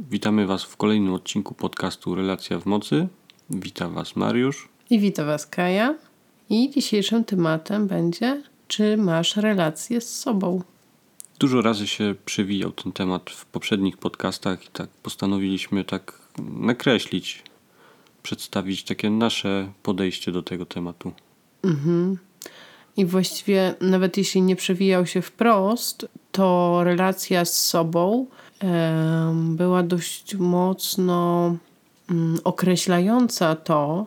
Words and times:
Witamy 0.00 0.46
Was 0.46 0.64
w 0.64 0.76
kolejnym 0.76 1.14
odcinku 1.14 1.54
podcastu 1.54 2.14
Relacja 2.14 2.58
w 2.58 2.66
Mocy. 2.66 3.08
Witam 3.50 3.94
Was 3.94 4.16
Mariusz. 4.16 4.68
I 4.90 4.98
witam 4.98 5.26
Was 5.26 5.46
Kaja. 5.46 5.94
I 6.50 6.70
dzisiejszym 6.70 7.24
tematem 7.24 7.86
będzie, 7.86 8.42
czy 8.68 8.96
masz 8.96 9.36
relację 9.36 10.00
z 10.00 10.18
sobą? 10.18 10.62
Dużo 11.38 11.62
razy 11.62 11.86
się 11.86 12.14
przewijał 12.24 12.72
ten 12.72 12.92
temat 12.92 13.30
w 13.30 13.46
poprzednich 13.46 13.96
podcastach 13.96 14.64
i 14.64 14.68
tak 14.72 14.88
postanowiliśmy 14.88 15.84
tak 15.84 16.18
nakreślić, 16.60 17.42
przedstawić 18.22 18.84
takie 18.84 19.10
nasze 19.10 19.72
podejście 19.82 20.32
do 20.32 20.42
tego 20.42 20.66
tematu. 20.66 21.12
Mhm. 21.62 22.18
I 22.96 23.06
właściwie 23.06 23.74
nawet 23.80 24.16
jeśli 24.16 24.42
nie 24.42 24.56
przewijał 24.56 25.06
się 25.06 25.22
wprost, 25.22 26.08
to 26.32 26.80
relacja 26.84 27.44
z 27.44 27.60
sobą 27.60 28.26
była 29.32 29.82
dość 29.82 30.34
mocno 30.34 31.56
mm, 32.10 32.38
określająca 32.44 33.56
to, 33.56 34.06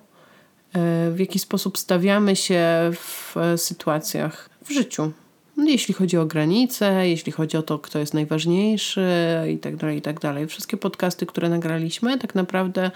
e, 0.73 1.11
w 1.11 1.19
jaki 1.19 1.39
sposób 1.39 1.77
stawiamy 1.77 2.35
się 2.35 2.91
w 2.93 3.37
e, 3.37 3.57
sytuacjach 3.57 4.49
w 4.65 4.71
życiu. 4.71 5.11
Jeśli 5.57 5.93
chodzi 5.93 6.17
o 6.17 6.25
granice, 6.25 7.09
jeśli 7.09 7.31
chodzi 7.31 7.57
o 7.57 7.63
to, 7.63 7.79
kto 7.79 7.99
jest 7.99 8.13
najważniejszy 8.13 9.07
i 9.53 9.57
tak 9.57 9.75
dalej, 9.75 9.97
i 9.97 10.01
tak 10.01 10.19
dalej. 10.19 10.47
Wszystkie 10.47 10.77
podcasty, 10.77 11.25
które 11.25 11.49
nagraliśmy, 11.49 12.17
tak 12.17 12.35
naprawdę 12.35 12.91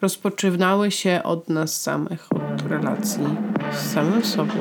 rozpoczynały 0.00 0.90
się 0.90 1.20
od 1.24 1.48
nas 1.48 1.80
samych, 1.80 2.28
od 2.32 2.70
relacji 2.70 3.24
z 3.72 3.92
samym 3.92 4.24
sobą. 4.24 4.54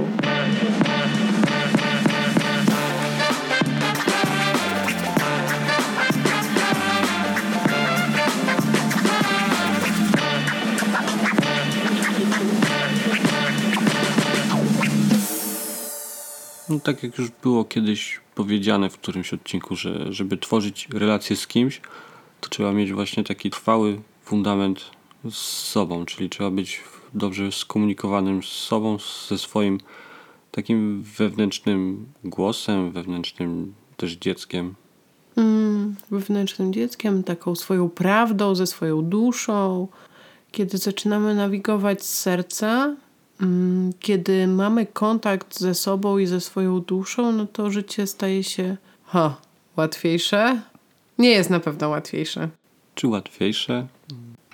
No, 16.69 16.79
tak 16.79 17.03
jak 17.03 17.17
już 17.17 17.31
było 17.43 17.65
kiedyś 17.65 18.19
powiedziane 18.35 18.89
w 18.89 18.97
którymś 18.97 19.33
odcinku, 19.33 19.75
że 19.75 20.13
żeby 20.13 20.37
tworzyć 20.37 20.87
relacje 20.93 21.35
z 21.35 21.47
kimś, 21.47 21.81
to 22.41 22.49
trzeba 22.49 22.71
mieć 22.71 22.93
właśnie 22.93 23.23
taki 23.23 23.49
trwały 23.49 24.01
fundament 24.23 24.79
z 25.31 25.37
sobą, 25.67 26.05
czyli 26.05 26.29
trzeba 26.29 26.51
być 26.51 26.81
dobrze 27.13 27.51
skomunikowanym 27.51 28.43
z 28.43 28.47
sobą, 28.47 28.97
ze 29.29 29.37
swoim 29.37 29.79
takim 30.51 31.03
wewnętrznym 31.17 32.05
głosem, 32.23 32.91
wewnętrznym 32.91 33.73
też 33.97 34.11
dzieckiem. 34.11 34.75
Mm, 35.35 35.95
wewnętrznym 36.11 36.73
dzieckiem, 36.73 37.23
taką 37.23 37.55
swoją 37.55 37.89
prawdą, 37.89 38.55
ze 38.55 38.67
swoją 38.67 39.01
duszą. 39.01 39.87
Kiedy 40.51 40.77
zaczynamy 40.77 41.35
nawigować 41.35 42.05
z 42.05 42.19
serca, 42.19 42.95
kiedy 43.99 44.47
mamy 44.47 44.85
kontakt 44.85 45.59
ze 45.59 45.75
sobą 45.75 46.17
i 46.17 46.25
ze 46.25 46.41
swoją 46.41 46.79
duszą, 46.79 47.31
no 47.31 47.47
to 47.47 47.71
życie 47.71 48.07
staje 48.07 48.43
się 48.43 48.77
ha, 49.03 49.35
łatwiejsze. 49.77 50.61
Nie 51.17 51.29
jest 51.29 51.49
na 51.49 51.59
pewno 51.59 51.89
łatwiejsze. 51.89 52.49
Czy 52.95 53.07
łatwiejsze? 53.07 53.87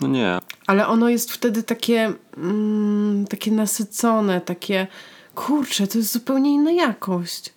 No 0.02 0.08
nie. 0.08 0.40
Ale 0.68 0.88
ono 0.88 1.10
jest 1.10 1.32
wtedy 1.32 1.64
takie, 1.64 2.14
mm, 2.38 3.28
takie 3.28 3.52
nasycone, 3.52 4.42
takie 4.42 4.88
kurczę, 5.36 5.88
to 5.88 5.98
jest 5.98 6.14
zupełnie 6.14 6.54
inna 6.54 6.72
jakość. 6.72 7.54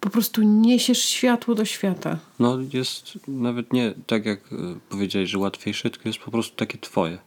Po 0.00 0.10
prostu 0.10 0.42
niesiesz 0.42 1.04
światło 1.04 1.54
do 1.54 1.64
świata. 1.64 2.18
No 2.38 2.58
jest 2.72 3.18
nawet 3.28 3.72
nie 3.72 3.94
tak 4.06 4.26
jak 4.26 4.40
e, 4.52 4.56
powiedziałeś, 4.88 5.30
że 5.30 5.38
łatwiejsze, 5.38 5.90
tylko 5.90 6.08
jest 6.08 6.18
po 6.18 6.30
prostu 6.30 6.56
takie 6.56 6.78
twoje. 6.78 7.18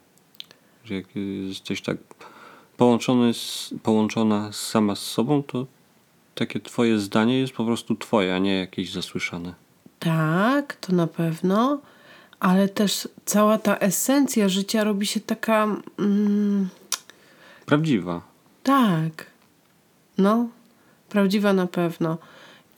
Że 0.84 0.94
jak 0.94 1.06
jesteś 1.48 1.82
tak 1.82 1.96
połączony 2.76 3.34
z, 3.34 3.74
połączona 3.82 4.52
sama 4.52 4.94
z 4.96 5.00
sobą, 5.02 5.42
to 5.42 5.66
takie 6.34 6.60
twoje 6.60 6.98
zdanie 6.98 7.38
jest 7.38 7.52
po 7.52 7.64
prostu 7.64 7.94
twoje, 7.96 8.34
a 8.34 8.38
nie 8.38 8.58
jakieś 8.58 8.92
zasłyszane. 8.92 9.54
Tak, 9.98 10.76
to 10.76 10.92
na 10.92 11.06
pewno, 11.06 11.80
ale 12.40 12.68
też 12.68 13.08
cała 13.24 13.58
ta 13.58 13.76
esencja 13.76 14.48
życia 14.48 14.84
robi 14.84 15.06
się 15.06 15.20
taka. 15.20 15.76
Mm, 15.98 16.68
Prawdziwa. 17.66 18.22
tak. 18.62 19.26
No, 20.18 20.48
prawdziwa 21.08 21.52
na 21.52 21.66
pewno. 21.66 22.18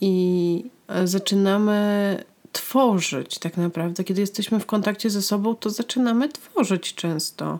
I 0.00 0.64
e, 0.88 1.06
zaczynamy 1.06 2.24
tworzyć 2.52 3.38
tak 3.38 3.56
naprawdę. 3.56 4.04
Kiedy 4.04 4.20
jesteśmy 4.20 4.60
w 4.60 4.66
kontakcie 4.66 5.10
ze 5.10 5.22
sobą, 5.22 5.54
to 5.54 5.70
zaczynamy 5.70 6.28
tworzyć 6.28 6.94
często. 6.94 7.58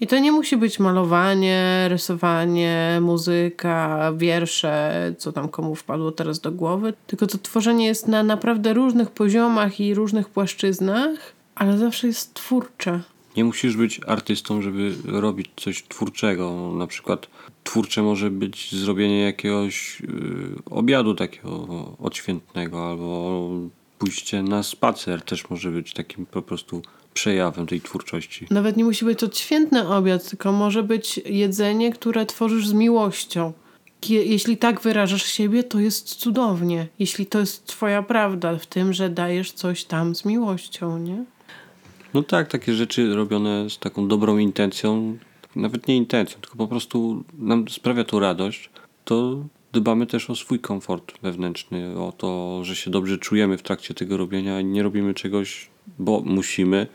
I 0.00 0.06
to 0.06 0.18
nie 0.18 0.32
musi 0.32 0.56
być 0.56 0.78
malowanie, 0.78 1.86
rysowanie, 1.88 2.98
muzyka, 3.00 4.12
wiersze, 4.16 5.14
co 5.18 5.32
tam 5.32 5.48
komu 5.48 5.74
wpadło 5.74 6.12
teraz 6.12 6.40
do 6.40 6.52
głowy, 6.52 6.94
tylko 7.06 7.26
to 7.26 7.38
tworzenie 7.38 7.86
jest 7.86 8.08
na 8.08 8.22
naprawdę 8.22 8.74
różnych 8.74 9.10
poziomach 9.10 9.80
i 9.80 9.94
różnych 9.94 10.28
płaszczyznach, 10.28 11.32
ale 11.54 11.78
zawsze 11.78 12.06
jest 12.06 12.34
twórcze. 12.34 13.00
Nie 13.36 13.44
musisz 13.44 13.76
być 13.76 14.00
artystą, 14.06 14.62
żeby 14.62 14.94
robić 15.04 15.50
coś 15.56 15.84
twórczego. 15.88 16.72
Na 16.74 16.86
przykład 16.86 17.28
twórcze 17.64 18.02
może 18.02 18.30
być 18.30 18.74
zrobienie 18.74 19.20
jakiegoś 19.20 20.00
y, 20.00 20.06
obiadu 20.70 21.14
takiego 21.14 21.66
odświętnego 21.98 22.90
albo 22.90 23.50
pójście 23.98 24.42
na 24.42 24.62
spacer 24.62 25.22
też 25.22 25.50
może 25.50 25.70
być 25.70 25.92
takim 25.92 26.26
po 26.26 26.42
prostu 26.42 26.82
przejawem 27.18 27.66
tej 27.66 27.80
twórczości. 27.80 28.46
Nawet 28.50 28.76
nie 28.76 28.84
musi 28.84 29.04
być 29.04 29.18
to 29.18 29.30
świętny 29.32 29.88
obiad, 29.88 30.30
tylko 30.30 30.52
może 30.52 30.82
być 30.82 31.20
jedzenie, 31.24 31.92
które 31.92 32.26
tworzysz 32.26 32.68
z 32.68 32.72
miłością. 32.72 33.52
Jeśli 34.08 34.56
tak 34.56 34.80
wyrażasz 34.80 35.24
siebie, 35.24 35.62
to 35.62 35.80
jest 35.80 36.14
cudownie. 36.14 36.86
Jeśli 36.98 37.26
to 37.26 37.38
jest 37.40 37.66
twoja 37.66 38.02
prawda 38.02 38.56
w 38.56 38.66
tym, 38.66 38.92
że 38.92 39.10
dajesz 39.10 39.52
coś 39.52 39.84
tam 39.84 40.14
z 40.14 40.24
miłością, 40.24 40.98
nie? 40.98 41.24
No 42.14 42.22
tak, 42.22 42.48
takie 42.48 42.74
rzeczy 42.74 43.14
robione 43.14 43.70
z 43.70 43.78
taką 43.78 44.08
dobrą 44.08 44.38
intencją, 44.38 45.18
nawet 45.56 45.88
nie 45.88 45.96
intencją, 45.96 46.40
tylko 46.40 46.56
po 46.56 46.66
prostu 46.68 47.24
nam 47.38 47.68
sprawia 47.68 48.04
to 48.04 48.20
radość, 48.20 48.70
to 49.04 49.44
dbamy 49.72 50.06
też 50.06 50.30
o 50.30 50.36
swój 50.36 50.58
komfort 50.58 51.12
wewnętrzny, 51.22 52.00
o 52.00 52.12
to, 52.12 52.60
że 52.64 52.76
się 52.76 52.90
dobrze 52.90 53.18
czujemy 53.18 53.58
w 53.58 53.62
trakcie 53.62 53.94
tego 53.94 54.16
robienia 54.16 54.60
i 54.60 54.64
nie 54.64 54.82
robimy 54.82 55.14
czegoś, 55.14 55.70
bo 55.98 56.22
musimy, 56.24 56.86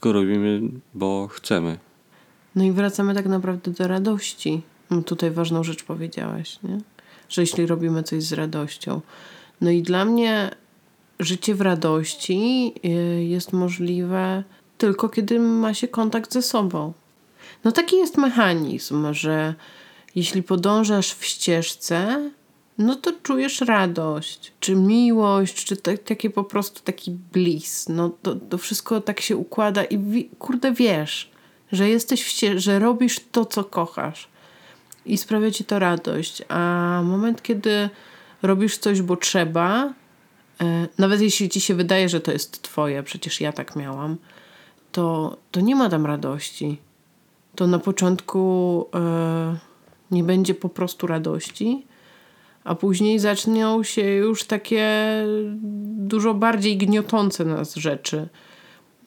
tylko 0.00 0.12
robimy, 0.12 0.60
bo 0.94 1.28
chcemy. 1.28 1.78
No 2.54 2.64
i 2.64 2.72
wracamy 2.72 3.14
tak 3.14 3.26
naprawdę 3.26 3.70
do 3.70 3.88
radości. 3.88 4.62
No 4.90 5.02
tutaj 5.02 5.30
ważną 5.30 5.64
rzecz 5.64 5.84
powiedziałaś, 5.84 6.58
nie? 6.62 6.78
Że 7.28 7.42
jeśli 7.42 7.66
robimy 7.66 8.02
coś 8.02 8.22
z 8.22 8.32
radością. 8.32 9.00
No 9.60 9.70
i 9.70 9.82
dla 9.82 10.04
mnie 10.04 10.50
życie 11.18 11.54
w 11.54 11.60
radości 11.60 12.72
y, 12.84 13.24
jest 13.24 13.52
możliwe 13.52 14.44
tylko 14.78 15.08
kiedy 15.08 15.40
ma 15.40 15.74
się 15.74 15.88
kontakt 15.88 16.32
ze 16.32 16.42
sobą. 16.42 16.92
No 17.64 17.72
taki 17.72 17.96
jest 17.96 18.16
mechanizm, 18.16 19.12
że 19.12 19.54
jeśli 20.14 20.42
podążasz 20.42 21.14
w 21.14 21.24
ścieżce, 21.24 22.30
no 22.80 22.94
to 22.94 23.12
czujesz 23.22 23.60
radość, 23.60 24.52
czy 24.60 24.74
miłość, 24.74 25.64
czy 25.64 25.76
tak, 25.76 26.02
takie 26.02 26.30
po 26.30 26.44
prostu 26.44 26.82
taki 26.84 27.10
bliss. 27.10 27.88
No 27.88 28.10
to, 28.22 28.34
to 28.34 28.58
wszystko 28.58 29.00
tak 29.00 29.20
się 29.20 29.36
układa 29.36 29.84
i 29.84 29.98
wi- 29.98 30.30
kurde 30.38 30.72
wiesz, 30.72 31.30
że 31.72 31.88
jesteś 31.88 32.24
w 32.24 32.58
że 32.58 32.78
robisz 32.78 33.20
to, 33.32 33.44
co 33.44 33.64
kochasz 33.64 34.28
i 35.06 35.18
sprawia 35.18 35.50
ci 35.50 35.64
to 35.64 35.78
radość. 35.78 36.42
A 36.48 37.02
moment, 37.04 37.42
kiedy 37.42 37.90
robisz 38.42 38.78
coś, 38.78 39.02
bo 39.02 39.16
trzeba, 39.16 39.92
e, 40.60 40.88
nawet 40.98 41.20
jeśli 41.20 41.48
ci 41.48 41.60
się 41.60 41.74
wydaje, 41.74 42.08
że 42.08 42.20
to 42.20 42.32
jest 42.32 42.62
twoje, 42.62 43.02
przecież 43.02 43.40
ja 43.40 43.52
tak 43.52 43.76
miałam, 43.76 44.16
to, 44.92 45.36
to 45.50 45.60
nie 45.60 45.76
ma 45.76 45.88
tam 45.90 46.06
radości. 46.06 46.78
To 47.54 47.66
na 47.66 47.78
początku 47.78 48.86
e, 48.94 49.58
nie 50.10 50.24
będzie 50.24 50.54
po 50.54 50.68
prostu 50.68 51.06
radości, 51.06 51.86
a 52.64 52.74
później 52.74 53.18
zaczną 53.18 53.82
się 53.82 54.02
już 54.02 54.44
takie 54.44 54.88
dużo 55.96 56.34
bardziej 56.34 56.76
gniotące 56.76 57.44
nas 57.44 57.74
rzeczy. 57.74 58.28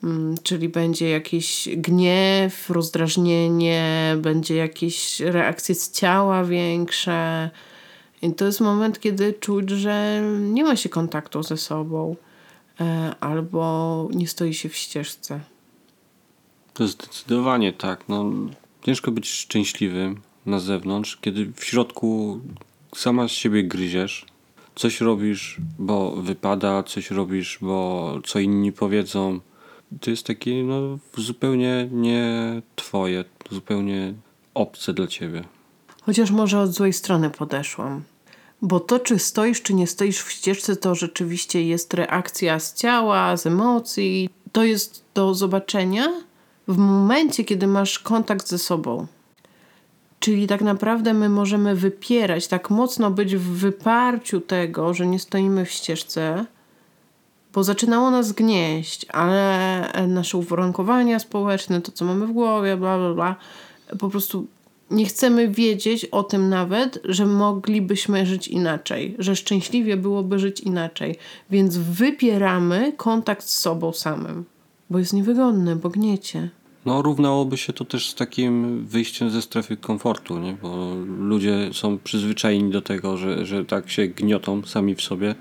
Mm, 0.03 0.35
Czyli 0.43 0.69
będzie 0.69 1.09
jakiś 1.09 1.69
gniew, 1.77 2.69
rozdrażnienie, 2.69 4.15
będzie 4.17 4.55
jakieś 4.55 5.19
reakcje 5.19 5.75
z 5.75 5.91
ciała 5.91 6.43
większe. 6.43 7.49
I 8.21 8.33
to 8.33 8.45
jest 8.45 8.61
moment, 8.61 8.99
kiedy 8.99 9.33
czuć, 9.33 9.69
że 9.69 10.21
nie 10.39 10.63
ma 10.63 10.75
się 10.75 10.89
kontaktu 10.89 11.43
ze 11.43 11.57
sobą 11.57 12.15
e, 12.81 13.15
albo 13.19 14.07
nie 14.13 14.27
stoi 14.27 14.53
się 14.53 14.69
w 14.69 14.75
ścieżce. 14.75 15.39
To 16.73 16.87
zdecydowanie 16.87 17.73
tak. 17.73 18.09
No, 18.09 18.31
ciężko 18.85 19.11
być 19.11 19.29
szczęśliwym 19.29 20.21
na 20.45 20.59
zewnątrz, 20.59 21.17
kiedy 21.17 21.51
w 21.55 21.63
środku 21.63 22.39
sama 22.95 23.27
z 23.27 23.31
siebie 23.31 23.63
gryziesz. 23.63 24.25
coś 24.75 25.01
robisz, 25.01 25.57
bo 25.79 26.11
wypada, 26.11 26.83
coś 26.83 27.11
robisz, 27.11 27.57
bo 27.61 28.19
co 28.25 28.39
inni 28.39 28.71
powiedzą. 28.71 29.39
To 30.01 30.09
jest 30.09 30.25
takie 30.25 30.63
no, 30.63 30.99
zupełnie 31.17 31.89
nie 31.91 32.61
twoje, 32.75 33.25
zupełnie 33.51 34.13
obce 34.53 34.93
dla 34.93 35.07
ciebie. 35.07 35.43
Chociaż 36.01 36.31
może 36.31 36.59
od 36.59 36.71
złej 36.71 36.93
strony 36.93 37.29
podeszłam. 37.29 38.03
Bo 38.61 38.79
to, 38.79 38.99
czy 38.99 39.19
stoisz, 39.19 39.61
czy 39.61 39.73
nie 39.73 39.87
stoisz 39.87 40.19
w 40.19 40.31
ścieżce, 40.31 40.75
to 40.75 40.95
rzeczywiście 40.95 41.63
jest 41.63 41.93
reakcja 41.93 42.59
z 42.59 42.73
ciała, 42.73 43.37
z 43.37 43.45
emocji. 43.45 44.29
To 44.51 44.63
jest 44.63 45.03
do 45.13 45.33
zobaczenia 45.33 46.07
w 46.67 46.77
momencie, 46.77 47.43
kiedy 47.43 47.67
masz 47.67 47.99
kontakt 47.99 48.47
ze 48.47 48.57
sobą. 48.57 49.07
Czyli 50.23 50.47
tak 50.47 50.61
naprawdę 50.61 51.13
my 51.13 51.29
możemy 51.29 51.75
wypierać, 51.75 52.47
tak 52.47 52.69
mocno 52.69 53.11
być 53.11 53.35
w 53.35 53.41
wyparciu 53.41 54.41
tego, 54.41 54.93
że 54.93 55.07
nie 55.07 55.19
stoimy 55.19 55.65
w 55.65 55.71
ścieżce, 55.71 56.45
bo 57.53 57.63
zaczynało 57.63 58.11
nas 58.11 58.31
gnieść, 58.31 59.05
ale 59.09 59.91
nasze 60.07 60.37
uwarunkowania 60.37 61.19
społeczne, 61.19 61.81
to 61.81 61.91
co 61.91 62.05
mamy 62.05 62.27
w 62.27 62.31
głowie, 62.31 62.77
bla 62.77 62.97
bla 62.97 63.13
bla, 63.13 63.35
po 63.99 64.09
prostu 64.09 64.47
nie 64.91 65.05
chcemy 65.05 65.47
wiedzieć 65.47 66.05
o 66.05 66.23
tym 66.23 66.49
nawet, 66.49 66.99
że 67.03 67.25
moglibyśmy 67.25 68.25
żyć 68.25 68.47
inaczej, 68.47 69.15
że 69.19 69.35
szczęśliwie 69.35 69.97
byłoby 69.97 70.39
żyć 70.39 70.59
inaczej. 70.59 71.15
Więc 71.49 71.77
wypieramy 71.77 72.93
kontakt 72.97 73.45
z 73.45 73.57
sobą 73.57 73.93
samym, 73.93 74.45
bo 74.89 74.99
jest 74.99 75.13
niewygodny, 75.13 75.75
bo 75.75 75.89
gniecie. 75.89 76.49
No, 76.85 77.01
równałoby 77.01 77.57
się 77.57 77.73
to 77.73 77.85
też 77.85 78.09
z 78.09 78.15
takim 78.15 78.85
wyjściem 78.85 79.29
ze 79.29 79.41
strefy 79.41 79.77
komfortu, 79.77 80.39
nie? 80.39 80.57
bo 80.61 80.93
ludzie 81.19 81.69
są 81.73 81.97
przyzwyczajeni 81.97 82.71
do 82.71 82.81
tego, 82.81 83.17
że, 83.17 83.45
że 83.45 83.65
tak 83.65 83.89
się 83.89 84.07
gniotą 84.07 84.61
sami 84.65 84.95
w 84.95 85.01
sobie 85.01 85.35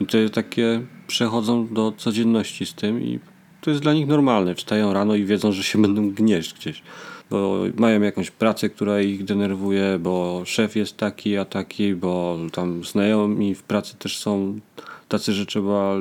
i 0.00 0.06
to 0.06 0.18
takie 0.32 0.82
przechodzą 1.06 1.74
do 1.74 1.92
codzienności 1.96 2.66
z 2.66 2.74
tym 2.74 3.02
i 3.02 3.18
to 3.60 3.70
jest 3.70 3.82
dla 3.82 3.94
nich 3.94 4.06
normalne. 4.06 4.54
Wstają 4.54 4.92
rano 4.92 5.14
i 5.14 5.24
wiedzą, 5.24 5.52
że 5.52 5.62
się 5.62 5.82
będą 5.82 6.10
gnieść 6.10 6.54
gdzieś 6.54 6.82
bo 7.30 7.58
mają 7.76 8.02
jakąś 8.02 8.30
pracę, 8.30 8.70
która 8.70 9.00
ich 9.00 9.24
denerwuje, 9.24 9.98
bo 10.00 10.42
szef 10.44 10.76
jest 10.76 10.96
taki, 10.96 11.36
a 11.36 11.44
taki, 11.44 11.94
bo 11.94 12.38
tam 12.52 12.84
znajomi 12.84 13.54
w 13.54 13.62
pracy 13.62 13.96
też 13.96 14.18
są 14.18 14.60
tacy, 15.08 15.32
że 15.32 15.46
trzeba 15.46 15.94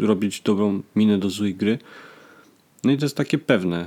robić 0.00 0.40
dobrą 0.40 0.82
minę 0.96 1.18
do 1.18 1.30
złej 1.30 1.54
gry. 1.54 1.78
No 2.84 2.92
i 2.92 2.98
to 2.98 3.04
jest 3.04 3.16
takie 3.16 3.38
pewne, 3.38 3.86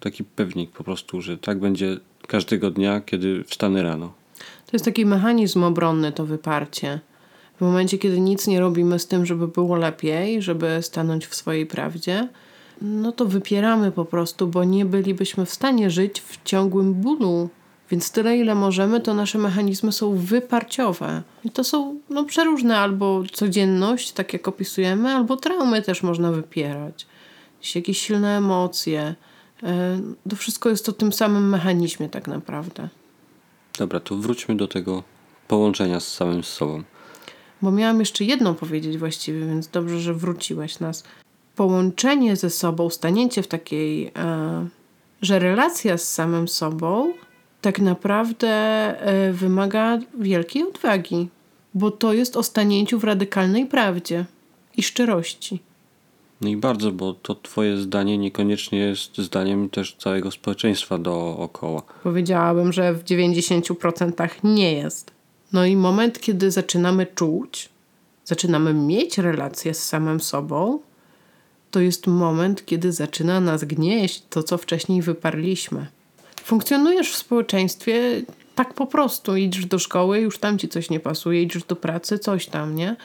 taki 0.00 0.24
pewnik 0.24 0.70
po 0.70 0.84
prostu, 0.84 1.20
że 1.20 1.38
tak 1.38 1.58
będzie 1.60 1.96
każdego 2.26 2.70
dnia, 2.70 3.00
kiedy 3.00 3.44
wstanę 3.44 3.82
rano. 3.82 4.12
To 4.38 4.70
jest 4.72 4.84
taki 4.84 5.06
mechanizm 5.06 5.62
obronny, 5.62 6.12
to 6.12 6.26
wyparcie. 6.26 7.00
W 7.56 7.60
momencie, 7.60 7.98
kiedy 7.98 8.20
nic 8.20 8.46
nie 8.46 8.60
robimy 8.60 8.98
z 8.98 9.06
tym, 9.06 9.26
żeby 9.26 9.48
było 9.48 9.76
lepiej, 9.76 10.42
żeby 10.42 10.78
stanąć 10.82 11.26
w 11.26 11.34
swojej 11.34 11.66
prawdzie, 11.66 12.28
no 12.82 13.12
to 13.12 13.24
wypieramy 13.24 13.92
po 13.92 14.04
prostu, 14.04 14.46
bo 14.46 14.64
nie 14.64 14.84
bylibyśmy 14.84 15.46
w 15.46 15.50
stanie 15.50 15.90
żyć 15.90 16.20
w 16.20 16.44
ciągłym 16.44 16.94
bólu. 16.94 17.48
Więc 17.90 18.10
tyle, 18.10 18.36
ile 18.36 18.54
możemy, 18.54 19.00
to 19.00 19.14
nasze 19.14 19.38
mechanizmy 19.38 19.92
są 19.92 20.16
wyparciowe. 20.16 21.22
I 21.44 21.50
to 21.50 21.64
są 21.64 22.00
no, 22.10 22.24
przeróżne, 22.24 22.78
albo 22.78 23.22
codzienność, 23.32 24.12
tak 24.12 24.32
jak 24.32 24.48
opisujemy, 24.48 25.08
albo 25.08 25.36
traumy 25.36 25.82
też 25.82 26.02
można 26.02 26.32
wypierać. 26.32 27.06
Jakieś 27.74 27.98
silne 27.98 28.36
emocje. 28.36 29.14
E, 29.62 30.00
to 30.30 30.36
wszystko 30.36 30.68
jest 30.68 30.88
o 30.88 30.92
tym 30.92 31.12
samym 31.12 31.48
mechanizmie, 31.48 32.08
tak 32.08 32.28
naprawdę. 32.28 32.88
Dobra, 33.78 34.00
to 34.00 34.16
wróćmy 34.16 34.56
do 34.56 34.68
tego 34.68 35.02
połączenia 35.48 36.00
z 36.00 36.08
samym 36.08 36.44
sobą. 36.44 36.82
Bo 37.62 37.70
miałam 37.70 38.00
jeszcze 38.00 38.24
jedną 38.24 38.54
powiedzieć 38.54 38.98
właściwie, 38.98 39.40
więc 39.40 39.68
dobrze, 39.68 40.00
że 40.00 40.14
wróciłeś 40.14 40.80
nas 40.80 41.04
połączenie 41.56 42.36
ze 42.36 42.50
sobą, 42.50 42.90
staniecie 42.90 43.42
w 43.42 43.48
takiej, 43.48 44.06
e, 44.06 44.68
że 45.22 45.38
relacja 45.38 45.98
z 45.98 46.12
samym 46.12 46.48
sobą 46.48 47.12
tak 47.60 47.78
naprawdę 47.78 48.48
e, 48.48 49.32
wymaga 49.32 49.98
wielkiej 50.18 50.68
odwagi, 50.68 51.28
bo 51.74 51.90
to 51.90 52.12
jest 52.12 52.36
o 52.36 52.42
stanięciu 52.42 52.98
w 52.98 53.04
radykalnej 53.04 53.66
prawdzie 53.66 54.24
i 54.76 54.82
szczerości. 54.82 55.62
No 56.40 56.48
i 56.48 56.56
bardzo, 56.56 56.92
bo 56.92 57.12
to 57.12 57.34
twoje 57.34 57.76
zdanie 57.76 58.18
niekoniecznie 58.18 58.78
jest 58.78 59.18
zdaniem 59.18 59.70
też 59.70 59.96
całego 59.98 60.30
społeczeństwa 60.30 60.98
dookoła. 60.98 61.82
Powiedziałabym, 62.02 62.72
że 62.72 62.94
w 62.94 63.04
90% 63.04 64.30
nie 64.44 64.72
jest. 64.72 65.10
No 65.52 65.66
i 65.66 65.76
moment, 65.76 66.20
kiedy 66.20 66.50
zaczynamy 66.50 67.06
czuć, 67.06 67.68
zaczynamy 68.24 68.74
mieć 68.74 69.18
relację 69.18 69.74
z 69.74 69.82
samym 69.82 70.20
sobą, 70.20 70.80
to 71.70 71.80
jest 71.80 72.06
moment, 72.06 72.66
kiedy 72.66 72.92
zaczyna 72.92 73.40
nas 73.40 73.64
gnieść 73.64 74.22
to, 74.30 74.42
co 74.42 74.58
wcześniej 74.58 75.02
wyparliśmy. 75.02 75.86
Funkcjonujesz 76.42 77.12
w 77.12 77.16
społeczeństwie 77.16 78.22
tak 78.54 78.74
po 78.74 78.86
prostu. 78.86 79.36
Idziesz 79.36 79.66
do 79.66 79.78
szkoły, 79.78 80.20
już 80.20 80.38
tam 80.38 80.58
ci 80.58 80.68
coś 80.68 80.90
nie 80.90 81.00
pasuje, 81.00 81.42
idziesz 81.42 81.64
do 81.64 81.76
pracy, 81.76 82.18
coś 82.18 82.46
tam, 82.46 82.74
nie? 82.74 82.96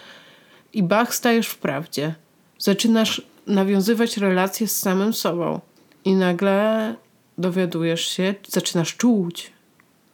I 0.74 0.84
bach, 0.84 1.16
stajesz 1.16 1.48
w 1.48 1.58
prawdzie. 1.58 2.16
Zaczynasz 2.62 3.22
nawiązywać 3.48 4.18
relacje 4.18 4.68
z 4.68 4.80
samym 4.80 5.14
sobą. 5.14 5.60
I 6.06 6.14
nagle 6.14 6.96
dowiadujesz 7.38 8.08
się, 8.08 8.36
zaczynasz 8.48 8.98
czuć, 8.98 9.52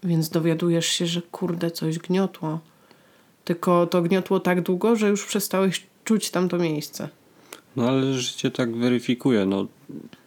więc 0.03 0.29
dowiadujesz 0.29 0.85
się, 0.85 1.07
że 1.07 1.21
kurde, 1.21 1.71
coś 1.71 1.99
gniotło. 1.99 2.59
Tylko 3.45 3.87
to 3.87 4.01
gniotło 4.01 4.39
tak 4.39 4.61
długo, 4.61 4.95
że 4.95 5.09
już 5.09 5.25
przestałeś 5.25 5.87
czuć 6.03 6.31
tamto 6.31 6.57
miejsce. 6.57 7.09
No 7.75 7.87
ale 7.87 8.13
życie 8.13 8.51
tak 8.51 8.75
weryfikuje. 8.75 9.45
No, 9.45 9.67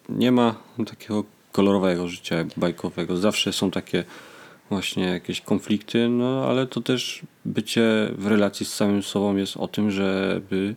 nie 0.09 0.33
ma 0.33 0.55
takiego 0.87 1.25
kolorowego 1.53 2.09
życia 2.09 2.45
bajkowego. 2.57 3.17
Zawsze 3.17 3.53
są 3.53 3.71
takie 3.71 4.05
właśnie 4.71 5.05
jakieś 5.05 5.41
konflikty, 5.41 6.09
no 6.09 6.47
ale 6.49 6.67
to 6.67 6.81
też 6.81 7.23
bycie 7.45 8.11
w 8.19 8.27
relacji 8.27 8.67
z 8.67 8.75
samym 8.75 9.03
sobą 9.03 9.37
jest 9.37 9.57
o 9.57 9.69
tym, 9.69 9.91
żeby 9.91 10.75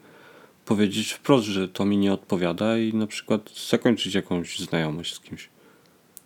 powiedzieć 0.66 1.12
wprost, 1.12 1.46
że 1.46 1.68
to 1.68 1.86
mi 1.86 1.98
nie 1.98 2.14
odpowiada 2.14 2.78
i 2.78 2.94
na 2.94 3.08
przykład 3.08 3.50
zakończyć 3.70 4.16
jakąś 4.16 4.60
znajomość 4.60 5.16
z 5.16 5.20
kimś. 5.20 5.50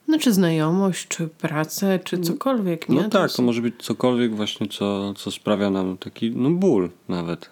No 0.07 0.19
czy 0.19 0.34
znajomość, 0.34 1.07
czy 1.07 1.28
pracę, 1.28 2.00
czy 2.04 2.19
cokolwiek, 2.19 2.89
nie? 2.89 3.01
No 3.01 3.10
tak, 3.10 3.31
to 3.31 3.42
może 3.42 3.62
być 3.62 3.75
cokolwiek 3.80 4.36
właśnie, 4.36 4.68
co, 4.68 5.13
co 5.13 5.31
sprawia 5.31 5.69
nam 5.69 5.98
taki 5.98 6.31
no, 6.31 6.50
ból 6.50 6.89
nawet. 7.10 7.50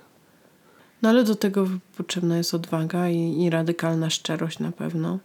No 1.01 1.09
ale 1.09 1.23
do 1.23 1.35
tego 1.35 1.67
potrzebna 1.97 2.37
jest 2.37 2.53
odwaga 2.53 3.09
i, 3.09 3.41
i 3.43 3.49
radykalna 3.49 4.09
szczerość 4.09 4.59
na 4.59 4.71
pewno. 4.71 5.19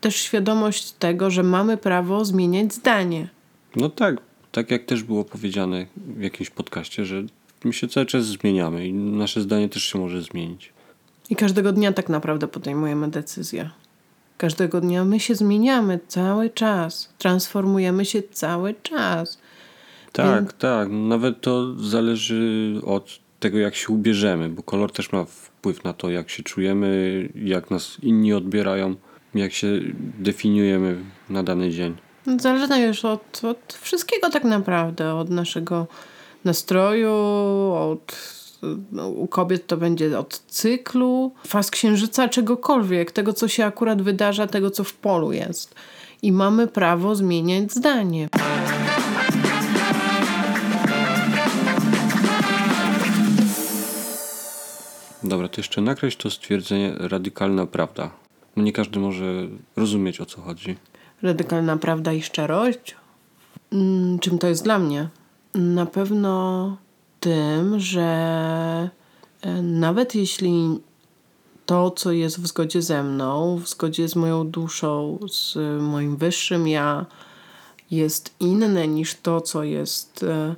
Też 0.00 0.16
świadomość 0.16 0.92
tego, 0.92 1.30
że 1.30 1.42
mamy 1.42 1.76
prawo 1.76 2.24
zmieniać 2.24 2.74
zdanie. 2.74 3.28
No 3.76 3.88
tak, 3.88 4.16
tak 4.52 4.70
jak 4.70 4.84
też 4.84 5.02
było 5.02 5.24
powiedziane 5.24 5.86
w 5.96 6.22
jakimś 6.22 6.50
podcaście, 6.50 7.04
że 7.04 7.22
my 7.64 7.72
się 7.72 7.88
cały 7.88 8.06
czas 8.06 8.24
zmieniamy 8.24 8.86
i 8.86 8.92
nasze 8.92 9.40
zdanie 9.40 9.68
też 9.68 9.82
się 9.82 9.98
może 9.98 10.22
zmienić. 10.22 10.72
I 11.30 11.36
każdego 11.36 11.72
dnia 11.72 11.92
tak 11.92 12.08
naprawdę 12.08 12.48
podejmujemy 12.48 13.08
decyzję. 13.08 13.70
Każdego 14.38 14.80
dnia 14.80 15.04
my 15.04 15.20
się 15.20 15.34
zmieniamy 15.34 16.00
cały 16.08 16.50
czas, 16.50 17.12
transformujemy 17.18 18.04
się 18.04 18.22
cały 18.22 18.74
czas. 18.82 19.38
Tak, 20.12 20.40
Więc... 20.40 20.54
tak. 20.54 20.88
Nawet 20.90 21.40
to 21.40 21.74
zależy 21.74 22.74
od 22.86 23.18
tego, 23.40 23.58
jak 23.58 23.74
się 23.74 23.88
ubierzemy, 23.88 24.48
bo 24.48 24.62
kolor 24.62 24.92
też 24.92 25.12
ma 25.12 25.24
wpływ 25.24 25.84
na 25.84 25.92
to, 25.92 26.10
jak 26.10 26.30
się 26.30 26.42
czujemy, 26.42 27.28
jak 27.34 27.70
nas 27.70 27.96
inni 28.02 28.32
odbierają, 28.32 28.94
jak 29.34 29.52
się 29.52 29.66
definiujemy 30.18 31.04
na 31.30 31.42
dany 31.42 31.70
dzień. 31.70 31.96
Zależy 32.38 32.80
już 32.80 33.04
od, 33.04 33.44
od 33.44 33.78
wszystkiego 33.80 34.30
tak 34.30 34.44
naprawdę, 34.44 35.14
od 35.14 35.30
naszego 35.30 35.86
nastroju, 36.44 37.12
od 37.72 38.16
no, 38.92 39.08
u 39.08 39.26
kobiet 39.26 39.66
to 39.66 39.76
będzie 39.76 40.18
od 40.18 40.38
cyklu, 40.38 41.32
faz 41.46 41.70
księżyca, 41.70 42.28
czegokolwiek, 42.28 43.12
tego 43.12 43.32
co 43.32 43.48
się 43.48 43.64
akurat 43.64 44.02
wydarza, 44.02 44.46
tego 44.46 44.70
co 44.70 44.84
w 44.84 44.94
polu 44.94 45.32
jest. 45.32 45.74
I 46.22 46.32
mamy 46.32 46.66
prawo 46.66 47.14
zmieniać 47.14 47.72
zdanie. 47.72 48.28
Dobra, 55.22 55.48
to 55.48 55.60
jeszcze 55.60 55.80
nakreśl 55.80 56.18
to 56.18 56.30
stwierdzenie 56.30 56.92
radykalna 56.98 57.66
prawda. 57.66 58.10
Bo 58.56 58.62
nie 58.62 58.72
każdy 58.72 58.98
może 58.98 59.24
rozumieć 59.76 60.20
o 60.20 60.26
co 60.26 60.40
chodzi. 60.40 60.76
Radykalna 61.22 61.76
prawda 61.76 62.12
i 62.12 62.22
szczerość? 62.22 62.96
Mm, 63.72 64.18
czym 64.18 64.38
to 64.38 64.46
jest 64.46 64.64
dla 64.64 64.78
mnie? 64.78 65.08
Na 65.54 65.86
pewno 65.86 66.76
tym, 67.20 67.80
że 67.80 68.90
e, 69.42 69.62
nawet 69.62 70.14
jeśli 70.14 70.80
to, 71.66 71.90
co 71.90 72.12
jest 72.12 72.40
w 72.40 72.46
zgodzie 72.46 72.82
ze 72.82 73.02
mną, 73.02 73.60
w 73.64 73.68
zgodzie 73.68 74.08
z 74.08 74.16
moją 74.16 74.50
duszą, 74.50 75.18
z 75.28 75.56
moim 75.82 76.16
wyższym 76.16 76.68
ja, 76.68 77.06
jest 77.90 78.34
inne 78.40 78.88
niż 78.88 79.14
to, 79.14 79.40
co 79.40 79.64
jest 79.64 80.22
e, 80.22 80.54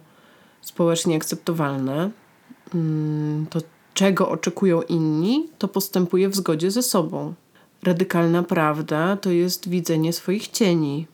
społecznie 0.60 1.16
akceptowalne, 1.16 2.10
mm, 2.74 3.46
to 3.46 3.60
czego 3.94 4.28
oczekują 4.28 4.82
inni, 4.82 5.48
to 5.58 5.68
postępuje 5.68 6.28
w 6.28 6.36
zgodzie 6.36 6.70
ze 6.70 6.82
sobą. 6.82 7.34
Radykalna 7.82 8.42
prawda 8.42 9.16
to 9.16 9.30
jest 9.30 9.68
widzenie 9.68 10.12
swoich 10.12 10.48
cieni. 10.48 11.06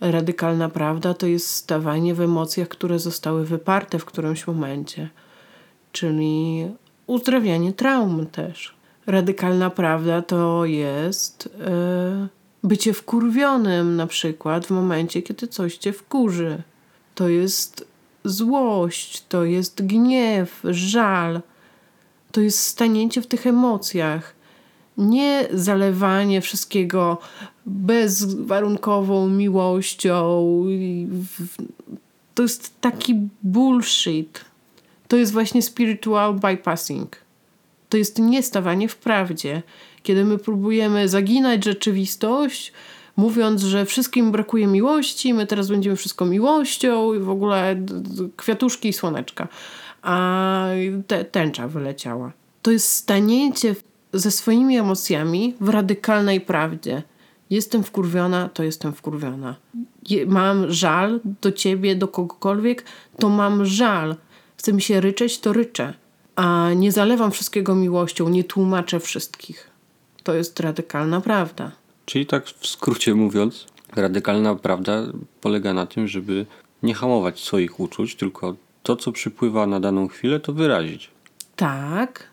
Radykalna 0.00 0.68
prawda 0.68 1.14
to 1.14 1.26
jest 1.26 1.48
stawanie 1.48 2.14
w 2.14 2.20
emocjach, 2.20 2.68
które 2.68 2.98
zostały 2.98 3.44
wyparte 3.44 3.98
w 3.98 4.04
którymś 4.04 4.46
momencie, 4.46 5.08
czyli 5.92 6.66
uzdrawianie 7.06 7.72
traum 7.72 8.26
też. 8.26 8.74
Radykalna 9.06 9.70
prawda 9.70 10.22
to 10.22 10.64
jest 10.64 11.48
e, 11.66 12.28
bycie 12.64 12.92
wkurwionym 12.92 13.96
na 13.96 14.06
przykład 14.06 14.66
w 14.66 14.70
momencie, 14.70 15.22
kiedy 15.22 15.48
coś 15.48 15.76
cię 15.76 15.92
wkurzy. 15.92 16.62
To 17.14 17.28
jest 17.28 17.88
złość, 18.24 19.24
to 19.28 19.44
jest 19.44 19.86
gniew, 19.86 20.60
żal. 20.64 21.40
To 22.32 22.40
jest 22.40 22.66
stanięcie 22.66 23.22
w 23.22 23.26
tych 23.26 23.46
emocjach. 23.46 24.37
Nie 24.98 25.48
zalewanie 25.52 26.40
wszystkiego 26.40 27.18
bezwarunkową 27.66 29.28
miłością. 29.28 30.44
To 32.34 32.42
jest 32.42 32.80
taki 32.80 33.14
bullshit. 33.42 34.44
To 35.08 35.16
jest 35.16 35.32
właśnie 35.32 35.62
spiritual 35.62 36.34
bypassing. 36.34 37.16
To 37.88 37.96
jest 37.96 38.18
niestawanie 38.18 38.88
w 38.88 38.96
prawdzie. 38.96 39.62
Kiedy 40.02 40.24
my 40.24 40.38
próbujemy 40.38 41.08
zaginać 41.08 41.64
rzeczywistość, 41.64 42.72
mówiąc, 43.16 43.62
że 43.62 43.86
wszystkim 43.86 44.32
brakuje 44.32 44.66
miłości, 44.66 45.34
my 45.34 45.46
teraz 45.46 45.68
będziemy 45.68 45.96
wszystko 45.96 46.26
miłością 46.26 47.14
i 47.14 47.18
w 47.18 47.30
ogóle 47.30 47.76
kwiatuszki 48.36 48.88
i 48.88 48.92
słoneczka. 48.92 49.48
A 50.02 50.66
te, 51.06 51.24
tęcza 51.24 51.68
wyleciała. 51.68 52.32
To 52.62 52.70
jest 52.70 52.90
stanięcie 52.90 53.74
ze 54.12 54.30
swoimi 54.30 54.78
emocjami 54.78 55.54
w 55.60 55.68
radykalnej 55.68 56.40
prawdzie. 56.40 57.02
Jestem 57.50 57.84
wkurwiona, 57.84 58.48
to 58.48 58.62
jestem 58.62 58.92
wkurwiona. 58.92 59.56
Je, 60.08 60.26
mam 60.26 60.72
żal 60.72 61.20
do 61.40 61.52
ciebie, 61.52 61.96
do 61.96 62.08
kogokolwiek, 62.08 62.84
to 63.18 63.28
mam 63.28 63.66
żal. 63.66 64.16
Chcę 64.56 64.72
mi 64.72 64.82
się 64.82 65.00
ryczeć, 65.00 65.38
to 65.38 65.52
ryczę. 65.52 65.94
A 66.36 66.70
nie 66.76 66.92
zalewam 66.92 67.30
wszystkiego 67.30 67.74
miłością, 67.74 68.28
nie 68.28 68.44
tłumaczę 68.44 69.00
wszystkich. 69.00 69.70
To 70.22 70.34
jest 70.34 70.60
radykalna 70.60 71.20
prawda. 71.20 71.72
Czyli 72.04 72.26
tak 72.26 72.46
w 72.46 72.66
skrócie 72.66 73.14
mówiąc, 73.14 73.66
radykalna 73.96 74.54
prawda 74.54 75.02
polega 75.40 75.74
na 75.74 75.86
tym, 75.86 76.08
żeby 76.08 76.46
nie 76.82 76.94
hamować 76.94 77.40
swoich 77.40 77.80
uczuć, 77.80 78.14
tylko 78.14 78.56
to, 78.82 78.96
co 78.96 79.12
przypływa 79.12 79.66
na 79.66 79.80
daną 79.80 80.08
chwilę, 80.08 80.40
to 80.40 80.52
wyrazić. 80.52 81.10
Tak, 81.56 82.30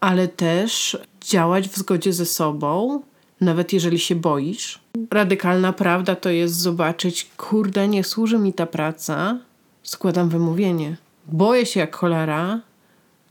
ale 0.00 0.28
też 0.28 0.98
działać 1.20 1.68
w 1.68 1.76
zgodzie 1.76 2.12
ze 2.12 2.26
sobą, 2.26 3.02
nawet 3.40 3.72
jeżeli 3.72 3.98
się 3.98 4.14
boisz. 4.14 4.80
Radykalna 5.10 5.72
prawda 5.72 6.16
to 6.16 6.30
jest 6.30 6.54
zobaczyć, 6.54 7.30
kurde, 7.36 7.88
nie 7.88 8.04
służy 8.04 8.38
mi 8.38 8.52
ta 8.52 8.66
praca, 8.66 9.38
składam 9.82 10.28
wymówienie. 10.28 10.96
Boję 11.26 11.66
się 11.66 11.80
jak 11.80 11.96
cholera, 11.96 12.60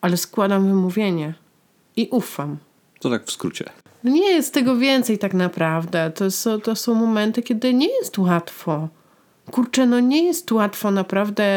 ale 0.02 0.18
składam 0.18 0.68
wymówienie 0.68 1.34
i 1.96 2.08
ufam. 2.12 2.58
To 3.00 3.10
tak 3.10 3.26
w 3.26 3.32
skrócie. 3.32 3.70
Nie 4.04 4.30
jest 4.30 4.54
tego 4.54 4.76
więcej 4.78 5.18
tak 5.18 5.34
naprawdę. 5.34 6.12
To 6.16 6.32
są, 6.32 6.62
to 6.62 6.76
są 6.76 6.94
momenty, 6.94 7.42
kiedy 7.42 7.74
nie 7.74 7.90
jest 7.90 8.18
łatwo. 8.18 8.88
Kurczę, 9.52 9.86
no 9.86 10.00
nie 10.00 10.24
jest 10.24 10.52
łatwo 10.52 10.92
naprawdę 10.92 11.48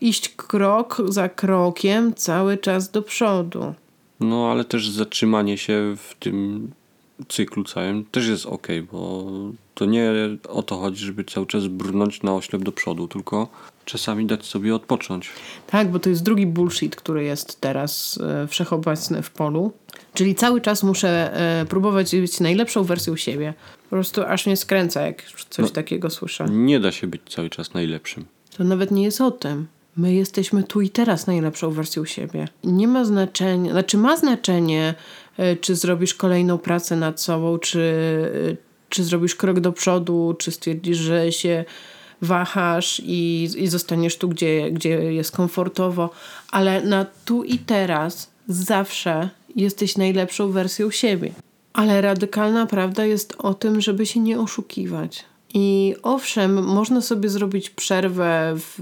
iść 0.00 0.28
krok 0.28 0.96
za 1.08 1.28
krokiem 1.28 2.14
cały 2.14 2.58
czas 2.58 2.90
do 2.90 3.02
przodu. 3.02 3.74
No 4.20 4.50
ale 4.50 4.64
też 4.64 4.90
zatrzymanie 4.90 5.58
się 5.58 5.96
w 5.96 6.14
tym 6.20 6.70
cyklu 7.28 7.64
całym 7.64 8.04
też 8.04 8.26
jest 8.28 8.46
ok, 8.46 8.66
bo 8.92 9.26
to 9.74 9.84
nie 9.84 10.12
o 10.48 10.62
to 10.62 10.76
chodzi, 10.78 11.04
żeby 11.04 11.24
cały 11.24 11.46
czas 11.46 11.66
brnąć 11.66 12.22
na 12.22 12.34
oślep 12.34 12.62
do 12.62 12.72
przodu, 12.72 13.08
tylko 13.08 13.48
czasami 13.84 14.26
dać 14.26 14.44
sobie 14.46 14.74
odpocząć. 14.74 15.30
Tak, 15.66 15.90
bo 15.90 15.98
to 15.98 16.10
jest 16.10 16.22
drugi 16.22 16.46
bullshit, 16.46 16.96
który 16.96 17.24
jest 17.24 17.60
teraz 17.60 18.18
e, 18.22 18.46
wszechobecny 18.46 19.22
w 19.22 19.30
polu. 19.30 19.72
Czyli 20.14 20.34
cały 20.34 20.60
czas 20.60 20.82
muszę 20.82 21.34
e, 21.60 21.66
próbować 21.66 22.16
być 22.16 22.40
najlepszą 22.40 22.84
wersją 22.84 23.16
siebie. 23.16 23.54
Po 23.82 23.88
prostu 23.96 24.22
aż 24.22 24.46
mnie 24.46 24.56
skręca, 24.56 25.02
jak 25.06 25.22
coś 25.50 25.64
No. 25.64 25.68
takiego 25.68 26.10
słyszę. 26.10 26.44
Nie 26.50 26.80
da 26.80 26.92
się 26.92 27.06
być 27.06 27.22
cały 27.28 27.50
czas 27.50 27.74
najlepszym. 27.74 28.24
To 28.56 28.64
nawet 28.64 28.90
nie 28.90 29.02
jest 29.02 29.20
o 29.20 29.30
tym. 29.30 29.66
My 29.96 30.14
jesteśmy 30.14 30.62
tu 30.62 30.80
i 30.80 30.90
teraz 30.90 31.26
najlepszą 31.26 31.70
wersją 31.70 32.04
siebie. 32.04 32.48
Nie 32.64 32.88
ma 32.88 33.04
znaczenia, 33.04 33.72
znaczy 33.72 33.98
ma 33.98 34.16
znaczenie, 34.16 34.94
e, 35.36 35.56
czy 35.56 35.76
zrobisz 35.76 36.14
kolejną 36.14 36.58
pracę 36.58 36.96
nad 36.96 37.20
sobą, 37.20 37.58
czy, 37.58 37.80
e, 38.52 38.56
czy 38.88 39.04
zrobisz 39.04 39.34
krok 39.34 39.60
do 39.60 39.72
przodu, 39.72 40.36
czy 40.38 40.50
stwierdzisz, 40.50 40.98
że 40.98 41.32
się 41.32 41.64
wahasz 42.22 43.02
i, 43.04 43.48
i 43.56 43.68
zostaniesz 43.68 44.18
tu, 44.18 44.28
gdzie, 44.28 44.70
gdzie 44.70 44.88
jest 45.12 45.32
komfortowo, 45.32 46.10
ale 46.50 46.82
na 46.82 47.06
tu 47.24 47.44
i 47.44 47.58
teraz 47.58 48.30
zawsze 48.48 49.30
jesteś 49.56 49.96
najlepszą 49.96 50.50
wersją 50.50 50.90
siebie. 50.90 51.32
Ale 51.72 52.00
radykalna 52.00 52.66
prawda 52.66 53.04
jest 53.04 53.34
o 53.38 53.54
tym, 53.54 53.80
żeby 53.80 54.06
się 54.06 54.20
nie 54.20 54.40
oszukiwać. 54.40 55.24
I 55.54 55.94
owszem, 56.02 56.64
można 56.64 57.00
sobie 57.00 57.28
zrobić 57.28 57.70
przerwę 57.70 58.52
w, 58.56 58.74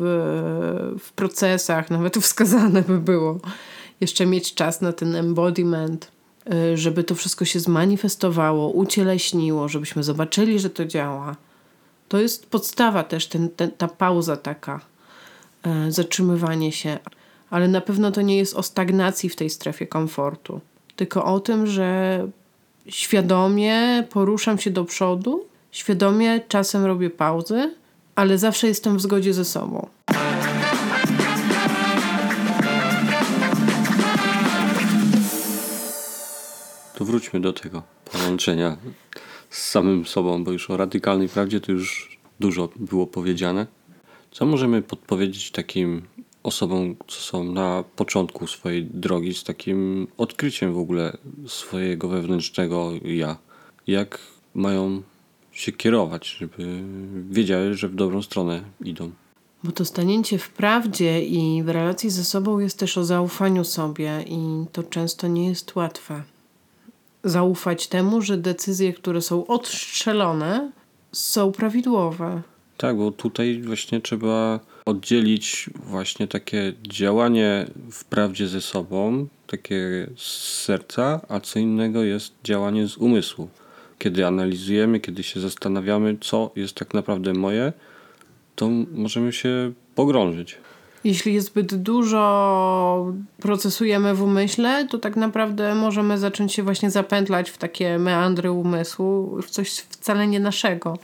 w 0.99 1.13
procesach, 1.13 1.91
nawet 1.91 2.17
wskazane 2.19 2.83
by 2.83 2.99
było. 2.99 3.39
Jeszcze 4.01 4.27
mieć 4.27 4.55
czas 4.55 4.81
na 4.81 4.93
ten 4.93 5.17
embodiment, 5.17 6.11
y, 6.53 6.77
żeby 6.77 7.05
to 7.05 7.15
wszystko 7.15 7.45
się 7.45 7.61
zmanifestowało, 7.61 8.71
ucieleśniło, 8.71 9.69
żebyśmy 9.69 10.03
zobaczyli, 10.03 10.59
że 10.59 10.71
to 10.71 10.85
działa. 10.85 11.37
To 12.09 12.19
jest 12.19 12.47
podstawa 12.47 13.05
też, 13.05 13.27
ten, 13.27 13.49
ten, 13.49 13.71
ta 13.71 13.89
pauza 13.89 14.37
taka, 14.37 14.81
e, 15.63 15.93
zatrzymywanie 15.93 16.73
się. 16.73 16.99
Ale 17.51 17.69
na 17.69 17.81
pewno 17.81 18.11
to 18.11 18.23
nie 18.23 18.37
jest 18.37 18.55
o 18.55 18.63
stagnacji 18.63 19.29
w 19.29 19.37
tej 19.37 19.51
strefie 19.51 19.87
komfortu, 19.87 20.61
tylko 20.97 21.25
o 21.25 21.41
tym, 21.41 21.67
że 21.67 22.29
świadomie 22.89 24.05
poruszam 24.11 24.59
się 24.59 24.71
do 24.71 24.85
przodu, 24.85 25.48
świadomie 25.73 26.41
czasem 26.49 26.85
robię 26.85 27.11
pauzy, 27.11 27.75
ale 28.15 28.39
zawsze 28.39 28.67
jestem 28.67 28.97
w 28.97 29.01
zgodzie 29.01 29.35
ze 29.35 29.45
sobą. 29.45 29.89
To 36.95 37.05
wróćmy 37.05 37.41
do 37.41 37.53
tego 37.53 37.83
połączenia 38.13 38.77
z 39.51 39.71
samym 39.71 40.07
sobą, 40.07 40.45
bo 40.45 40.53
już 40.53 40.71
o 40.71 40.77
radykalnej 40.77 41.29
prawdzie 41.29 41.61
to 41.61 41.73
już 41.73 42.19
dużo 42.41 42.69
było 42.77 43.07
powiedziane. 43.07 43.67
Co 44.31 44.47
możemy 44.47 44.83
podpowiedzieć 44.83 45.51
takim 45.51 46.03
osobom, 46.43 46.97
co 47.07 47.21
są 47.21 47.45
na 47.45 47.85
początku 47.97 48.47
swojej 48.47 48.85
drogi, 48.85 49.35
z 49.35 49.45
takim 49.45 50.09
odkryciem 50.17 50.73
w 50.73 50.79
ogóle 50.79 51.17
swojego 51.47 52.09
wewnętrznego 52.09 52.91
ja? 53.05 53.37
Jak 53.87 54.19
mają 54.55 55.03
się 55.59 55.73
kierować, 55.73 56.29
żeby 56.29 56.83
wiedziały, 57.31 57.75
że 57.75 57.89
w 57.89 57.95
dobrą 57.95 58.23
stronę 58.23 58.63
idą? 58.85 59.11
Bo 59.65 59.73
to 59.73 59.85
stanięcie 59.85 60.39
w 60.39 60.51
prawdzie 60.51 61.25
i 61.25 61.63
w 61.63 61.69
relacji 61.69 62.11
ze 62.11 62.25
sobą 62.25 62.59
jest 62.59 62.79
też 62.79 62.99
o 62.99 63.05
zaufaniu 63.05 63.65
sobie, 63.65 64.25
i 64.27 64.65
to 64.73 64.83
często 64.83 65.29
nie 65.29 65.49
jest 65.49 65.77
łatwe. 65.77 66.23
Zaufać 67.25 67.87
temu, 67.87 68.23
że 68.23 68.37
decyzje, 68.37 68.93
które 68.93 69.23
są 69.23 69.47
odstrzelone, 69.47 70.73
są 71.13 71.53
prawidłowe. 71.53 72.43
Tak, 72.77 72.97
bo 72.97 73.11
tutaj 73.11 73.63
właśnie 73.63 74.01
trzeba 74.01 74.61
oddzielić 74.85 75.71
właśnie 75.75 76.29
takie 76.29 76.73
działanie 76.83 77.67
w 77.93 78.05
prawdzie 78.05 78.49
ze 78.49 78.61
sobą, 78.61 79.27
takie 79.47 80.11
z 80.17 80.63
serca, 80.65 81.21
a 81.29 81.41
co 81.41 81.59
innego 81.59 82.03
jest 82.03 82.35
działanie 82.45 82.89
z 82.89 82.97
umysłu. 82.97 83.49
Kiedy 83.99 84.27
analizujemy, 84.27 85.01
kiedy 85.01 85.23
się 85.23 85.41
zastanawiamy, 85.41 86.17
co 86.21 86.51
jest 86.57 86.75
tak 86.75 86.95
naprawdę 86.95 87.33
moje, 87.33 87.73
to 88.57 88.71
możemy 88.93 89.33
się 89.33 89.73
pogrążyć. 89.95 90.59
Jeśli 91.05 91.35
jest 91.35 91.47
zbyt 91.47 91.75
dużo 91.75 93.13
procesujemy 93.41 94.15
w 94.15 94.23
umyśle, 94.23 94.87
to 94.91 94.99
tak 94.99 95.17
naprawdę 95.17 95.75
możemy 95.75 96.19
zacząć 96.19 96.55
się 96.55 96.63
właśnie 96.63 96.91
zapętlać 96.91 97.51
w 97.51 97.59
takie 97.59 97.99
meandry 97.99 98.51
umysłu, 98.51 99.39
w 99.43 99.51
coś 99.51 99.71
wcale 99.71 100.27
nie 100.27 100.41
naszego. 100.41 100.99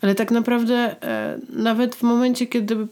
Ale 0.00 0.14
tak 0.14 0.30
naprawdę 0.30 1.02
e, 1.02 1.38
nawet 1.50 1.94
w 1.94 2.02
momencie, 2.02 2.46
kiedy 2.46 2.86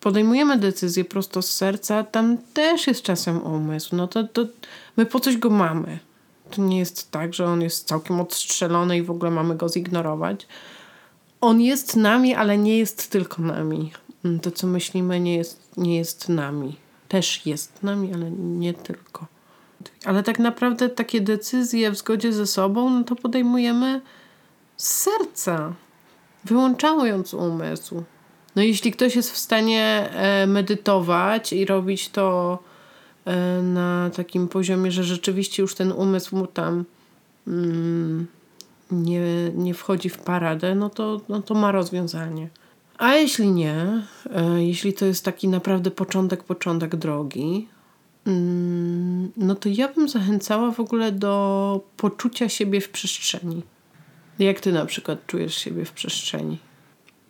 podejmujemy 0.00 0.58
decyzję 0.58 1.04
prosto 1.04 1.42
z 1.42 1.50
serca, 1.50 2.04
tam 2.04 2.38
też 2.54 2.86
jest 2.86 3.02
czasem 3.02 3.42
umysł. 3.42 3.96
No 3.96 4.08
to, 4.08 4.24
to 4.24 4.46
my 4.96 5.06
po 5.06 5.20
coś 5.20 5.36
go 5.36 5.50
mamy. 5.50 5.98
To 6.50 6.62
nie 6.62 6.78
jest 6.78 7.10
tak, 7.10 7.34
że 7.34 7.46
on 7.46 7.62
jest 7.62 7.88
całkiem 7.88 8.20
odstrzelony 8.20 8.96
i 8.96 9.02
w 9.02 9.10
ogóle 9.10 9.30
mamy 9.30 9.56
go 9.56 9.68
zignorować. 9.68 10.46
On 11.40 11.60
jest 11.60 11.96
nami, 11.96 12.34
ale 12.34 12.58
nie 12.58 12.78
jest 12.78 13.10
tylko 13.10 13.42
nami. 13.42 13.92
To, 14.42 14.50
co 14.50 14.66
myślimy, 14.66 15.20
nie 15.20 15.36
jest, 15.36 15.76
nie 15.76 15.96
jest 15.96 16.28
nami. 16.28 16.76
też 17.08 17.46
jest 17.46 17.82
nami, 17.82 18.14
ale 18.14 18.30
nie 18.30 18.74
tylko. 18.74 19.26
Ale 20.04 20.22
tak 20.22 20.38
naprawdę 20.38 20.88
takie 20.88 21.20
decyzje 21.20 21.90
w 21.90 21.96
zgodzie 21.96 22.32
ze 22.32 22.46
sobą, 22.46 22.90
no 22.90 23.04
to 23.04 23.16
podejmujemy 23.16 24.00
z 24.76 24.90
serca, 24.90 25.72
wyłączając 26.44 27.34
umysł. 27.34 28.02
No 28.56 28.62
jeśli 28.62 28.92
ktoś 28.92 29.16
jest 29.16 29.30
w 29.30 29.38
stanie 29.38 30.10
e, 30.12 30.46
medytować 30.46 31.52
i 31.52 31.64
robić 31.64 32.08
to 32.08 32.58
na 33.62 34.10
takim 34.16 34.48
poziomie, 34.48 34.90
że 34.90 35.04
rzeczywiście 35.04 35.62
już 35.62 35.74
ten 35.74 35.92
umysł 35.92 36.36
mu 36.36 36.46
tam 36.46 36.84
mm, 37.46 38.26
nie, 38.90 39.22
nie 39.54 39.74
wchodzi 39.74 40.08
w 40.08 40.18
paradę, 40.18 40.74
no 40.74 40.90
to, 40.90 41.20
no 41.28 41.42
to 41.42 41.54
ma 41.54 41.72
rozwiązanie. 41.72 42.48
A 42.98 43.14
jeśli 43.14 43.50
nie, 43.50 44.02
e, 44.34 44.64
jeśli 44.64 44.92
to 44.92 45.06
jest 45.06 45.24
taki 45.24 45.48
naprawdę 45.48 45.90
początek, 45.90 46.44
początek 46.44 46.96
drogi, 46.96 47.68
mm, 48.26 49.32
no 49.36 49.54
to 49.54 49.68
ja 49.68 49.88
bym 49.88 50.08
zachęcała 50.08 50.70
w 50.70 50.80
ogóle 50.80 51.12
do 51.12 51.84
poczucia 51.96 52.48
siebie 52.48 52.80
w 52.80 52.88
przestrzeni. 52.88 53.62
Jak 54.38 54.60
ty 54.60 54.72
na 54.72 54.86
przykład 54.86 55.26
czujesz 55.26 55.54
siebie 55.54 55.84
w 55.84 55.92
przestrzeni? 55.92 56.58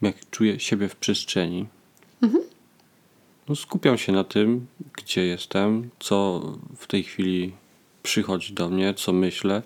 Jak 0.03 0.31
czuję 0.31 0.61
siebie 0.61 0.89
w 0.89 0.97
przestrzeni, 0.97 1.67
no 3.51 3.57
skupiam 3.57 3.99
się 3.99 4.13
na 4.13 4.25
tym, 4.25 4.67
gdzie 4.97 5.27
jestem, 5.27 5.91
co 6.01 6.43
w 6.77 6.87
tej 6.87 7.03
chwili 7.03 7.53
przychodzi 8.03 8.53
do 8.53 8.69
mnie, 8.69 8.95
co 8.95 9.13
myślę. 9.13 9.63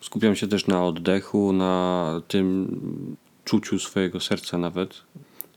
Skupiam 0.00 0.36
się 0.36 0.48
też 0.48 0.66
na 0.66 0.84
oddechu, 0.84 1.52
na 1.52 2.22
tym 2.28 2.76
czuciu 3.44 3.78
swojego 3.78 4.20
serca 4.20 4.58
nawet, 4.58 5.02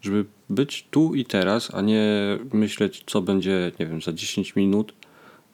żeby 0.02 0.26
być 0.50 0.88
tu 0.92 1.16
i 1.16 1.26
teraz, 1.26 1.74
a 1.74 1.82
nie 1.82 2.38
myśleć, 2.54 3.04
co 3.08 3.22
będzie, 3.22 3.72
nie 3.80 3.86
wiem, 3.86 4.02
za 4.02 4.14
10 4.14 4.56
minut, 4.56 4.94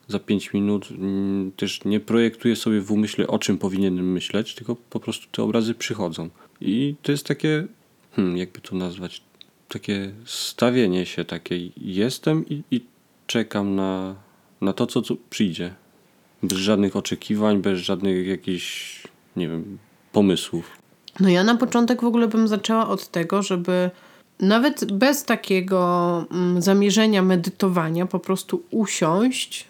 za 0.07 0.19
5 0.19 0.53
minut. 0.53 0.89
Mm, 0.91 1.51
Też 1.51 1.85
nie 1.85 1.99
projektuję 1.99 2.55
sobie 2.55 2.81
w 2.81 2.91
umyśle, 2.91 3.27
o 3.27 3.39
czym 3.39 3.57
powinienem 3.57 4.11
myśleć, 4.11 4.55
tylko 4.55 4.75
po 4.75 4.99
prostu 4.99 5.27
te 5.31 5.43
obrazy 5.43 5.73
przychodzą. 5.73 6.29
I 6.61 6.95
to 7.01 7.11
jest 7.11 7.25
takie, 7.25 7.67
hmm, 8.11 8.37
jakby 8.37 8.61
to 8.61 8.75
nazwać, 8.75 9.21
takie 9.67 10.11
stawienie 10.25 11.05
się, 11.05 11.25
takie 11.25 11.55
jestem 11.77 12.45
i, 12.49 12.63
i 12.71 12.85
czekam 13.27 13.75
na, 13.75 14.15
na 14.61 14.73
to, 14.73 14.87
co 14.87 15.01
tu 15.01 15.17
przyjdzie. 15.29 15.73
Bez 16.43 16.57
żadnych 16.57 16.95
oczekiwań, 16.95 17.61
bez 17.61 17.79
żadnych 17.79 18.27
jakichś, 18.27 19.03
nie 19.35 19.47
wiem, 19.47 19.77
pomysłów. 20.11 20.77
No 21.19 21.29
ja 21.29 21.43
na 21.43 21.55
początek 21.55 22.01
w 22.01 22.05
ogóle 22.05 22.27
bym 22.27 22.47
zaczęła 22.47 22.87
od 22.87 23.07
tego, 23.07 23.43
żeby 23.43 23.91
nawet 24.39 24.93
bez 24.93 25.23
takiego 25.23 26.25
mm, 26.31 26.61
zamierzenia 26.61 27.21
medytowania 27.21 28.05
po 28.05 28.19
prostu 28.19 28.63
usiąść, 28.71 29.67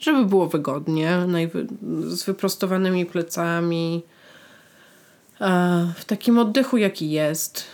żeby 0.00 0.24
było 0.24 0.46
wygodnie, 0.46 1.18
z 2.06 2.24
wyprostowanymi 2.24 3.06
plecami, 3.06 4.02
e, 5.40 5.92
w 5.96 6.04
takim 6.04 6.38
oddechu, 6.38 6.76
jaki 6.76 7.10
jest, 7.10 7.64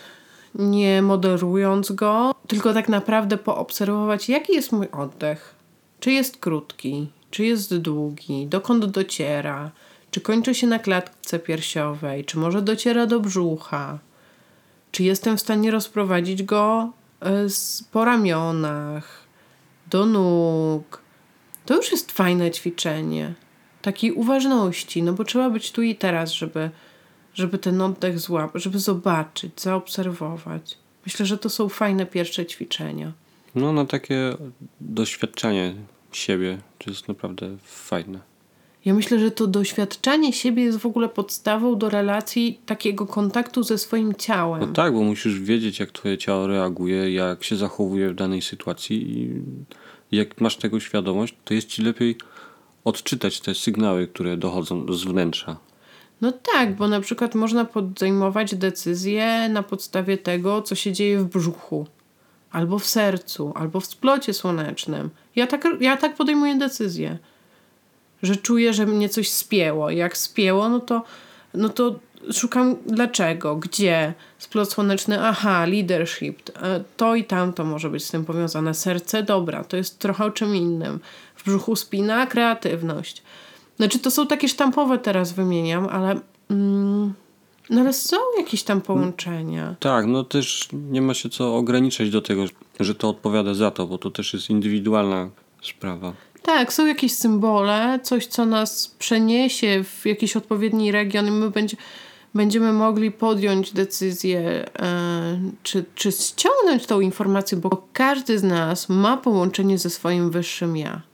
nie 0.54 1.02
moderując 1.02 1.92
go, 1.92 2.34
tylko 2.48 2.74
tak 2.74 2.88
naprawdę 2.88 3.36
poobserwować, 3.38 4.28
jaki 4.28 4.52
jest 4.52 4.72
mój 4.72 4.88
oddech. 4.92 5.54
Czy 6.00 6.12
jest 6.12 6.36
krótki, 6.36 7.08
czy 7.30 7.44
jest 7.44 7.76
długi, 7.76 8.46
dokąd 8.46 8.84
dociera, 8.86 9.70
czy 10.10 10.20
kończy 10.20 10.54
się 10.54 10.66
na 10.66 10.78
klatce 10.78 11.38
piersiowej, 11.38 12.24
czy 12.24 12.38
może 12.38 12.62
dociera 12.62 13.06
do 13.06 13.20
brzucha, 13.20 13.98
czy 14.92 15.02
jestem 15.04 15.36
w 15.36 15.40
stanie 15.40 15.70
rozprowadzić 15.70 16.42
go 16.42 16.90
e, 17.20 17.48
z- 17.48 17.84
po 17.92 18.04
ramionach, 18.04 19.20
do 19.90 20.06
nóg. 20.06 21.00
To 21.66 21.76
już 21.76 21.92
jest 21.92 22.12
fajne 22.12 22.50
ćwiczenie. 22.50 23.34
Takiej 23.82 24.12
uważności, 24.12 25.02
no 25.02 25.12
bo 25.12 25.24
trzeba 25.24 25.50
być 25.50 25.72
tu 25.72 25.82
i 25.82 25.94
teraz, 25.94 26.30
żeby, 26.32 26.70
żeby 27.40 27.58
ten 27.58 27.80
oddech 27.80 28.20
złapać, 28.20 28.62
żeby 28.62 28.78
zobaczyć, 28.78 29.60
zaobserwować. 29.60 30.78
Myślę, 31.06 31.26
że 31.26 31.38
to 31.38 31.50
są 31.50 31.68
fajne 31.68 32.06
pierwsze 32.06 32.46
ćwiczenia. 32.46 33.12
No, 33.54 33.72
na 33.72 33.84
takie 33.84 34.36
doświadczenie 34.80 35.74
siebie, 36.12 36.58
to 36.78 36.90
jest 36.90 37.08
naprawdę 37.08 37.56
fajne. 37.64 38.30
Ja 38.84 38.94
myślę, 38.94 39.20
że 39.20 39.30
to 39.30 39.46
doświadczanie 39.46 40.32
siebie 40.32 40.62
jest 40.62 40.78
w 40.78 40.86
ogóle 40.86 41.08
podstawą 41.08 41.78
do 41.78 41.90
relacji 41.90 42.60
takiego 42.66 43.06
kontaktu 43.06 43.62
ze 43.62 43.78
swoim 43.78 44.14
ciałem. 44.14 44.60
No 44.60 44.66
tak, 44.66 44.92
bo 44.92 45.02
musisz 45.02 45.40
wiedzieć, 45.40 45.80
jak 45.80 45.92
twoje 45.92 46.18
ciało 46.18 46.46
reaguje, 46.46 47.12
jak 47.12 47.44
się 47.44 47.56
zachowuje 47.56 48.10
w 48.10 48.14
danej 48.14 48.42
sytuacji 48.42 49.22
i 49.22 50.16
jak 50.16 50.40
masz 50.40 50.56
tego 50.56 50.80
świadomość, 50.80 51.34
to 51.44 51.54
jest 51.54 51.68
ci 51.68 51.82
lepiej 51.82 52.16
odczytać 52.84 53.40
te 53.40 53.54
sygnały, 53.54 54.06
które 54.08 54.36
dochodzą 54.36 54.92
z 54.92 55.04
wnętrza. 55.04 55.56
No 56.20 56.32
tak, 56.32 56.74
bo 56.76 56.88
na 56.88 57.00
przykład 57.00 57.34
można 57.34 57.64
podejmować 57.64 58.54
decyzje 58.54 59.48
na 59.48 59.62
podstawie 59.62 60.18
tego, 60.18 60.62
co 60.62 60.74
się 60.74 60.92
dzieje 60.92 61.18
w 61.18 61.24
brzuchu, 61.24 61.86
albo 62.50 62.78
w 62.78 62.86
sercu, 62.86 63.52
albo 63.56 63.80
w 63.80 63.86
splocie 63.86 64.34
słonecznym. 64.34 65.10
Ja 65.36 65.46
tak, 65.46 65.68
ja 65.80 65.96
tak 65.96 66.16
podejmuję 66.16 66.56
decyzje, 66.56 67.18
że 68.22 68.36
czuję, 68.36 68.72
że 68.72 68.86
mnie 68.86 69.08
coś 69.08 69.30
spięło. 69.30 69.90
Jak 69.90 70.16
spięło, 70.16 70.68
no 70.68 70.80
to, 70.80 71.02
no 71.54 71.68
to 71.68 71.98
szukam 72.32 72.76
dlaczego, 72.86 73.56
gdzie. 73.56 74.14
Splot 74.38 74.72
słoneczny, 74.72 75.20
aha, 75.20 75.66
leadership, 75.66 76.50
e, 76.62 76.84
to 76.96 77.14
i 77.14 77.24
tamto 77.24 77.64
może 77.64 77.90
być 77.90 78.04
z 78.04 78.10
tym 78.10 78.24
powiązane. 78.24 78.74
Serce, 78.74 79.22
dobra, 79.22 79.64
to 79.64 79.76
jest 79.76 79.98
trochę 79.98 80.24
o 80.24 80.30
czym 80.30 80.56
innym. 80.56 81.00
W 81.36 81.44
brzuchu 81.44 81.76
spina, 81.76 82.26
kreatywność. 82.26 83.22
Znaczy 83.80 83.98
to 83.98 84.10
są 84.10 84.26
takie 84.26 84.48
sztampowe 84.48 84.98
teraz 84.98 85.32
wymieniam, 85.32 85.88
ale 85.90 86.20
mm, 86.50 87.14
no 87.70 87.80
ale 87.80 87.92
są 87.92 88.16
jakieś 88.38 88.62
tam 88.62 88.80
połączenia. 88.80 89.74
Tak, 89.80 90.06
no 90.06 90.24
też 90.24 90.68
nie 90.72 91.02
ma 91.02 91.14
się 91.14 91.28
co 91.28 91.56
ograniczać 91.56 92.10
do 92.10 92.22
tego, 92.22 92.44
że 92.80 92.94
to 92.94 93.08
odpowiada 93.08 93.54
za 93.54 93.70
to, 93.70 93.86
bo 93.86 93.98
to 93.98 94.10
też 94.10 94.34
jest 94.34 94.50
indywidualna 94.50 95.30
sprawa. 95.62 96.12
Tak, 96.42 96.72
są 96.72 96.86
jakieś 96.86 97.12
symbole, 97.12 98.00
coś 98.02 98.26
co 98.26 98.46
nas 98.46 98.94
przeniesie 98.98 99.84
w 99.84 100.06
jakiś 100.06 100.36
odpowiedni 100.36 100.92
region 100.92 101.26
i 101.26 101.30
my 101.30 101.50
będzie, 101.50 101.76
będziemy 102.34 102.72
mogli 102.72 103.10
podjąć 103.10 103.72
decyzję, 103.72 104.40
e, 104.78 105.40
czy, 105.62 105.84
czy 105.94 106.12
ściągnąć 106.12 106.86
tą 106.86 107.00
informację, 107.00 107.58
bo 107.58 107.86
każdy 107.92 108.38
z 108.38 108.42
nas 108.42 108.88
ma 108.88 109.16
połączenie 109.16 109.78
ze 109.78 109.90
swoim 109.90 110.30
wyższym 110.30 110.76
ja. 110.76 111.09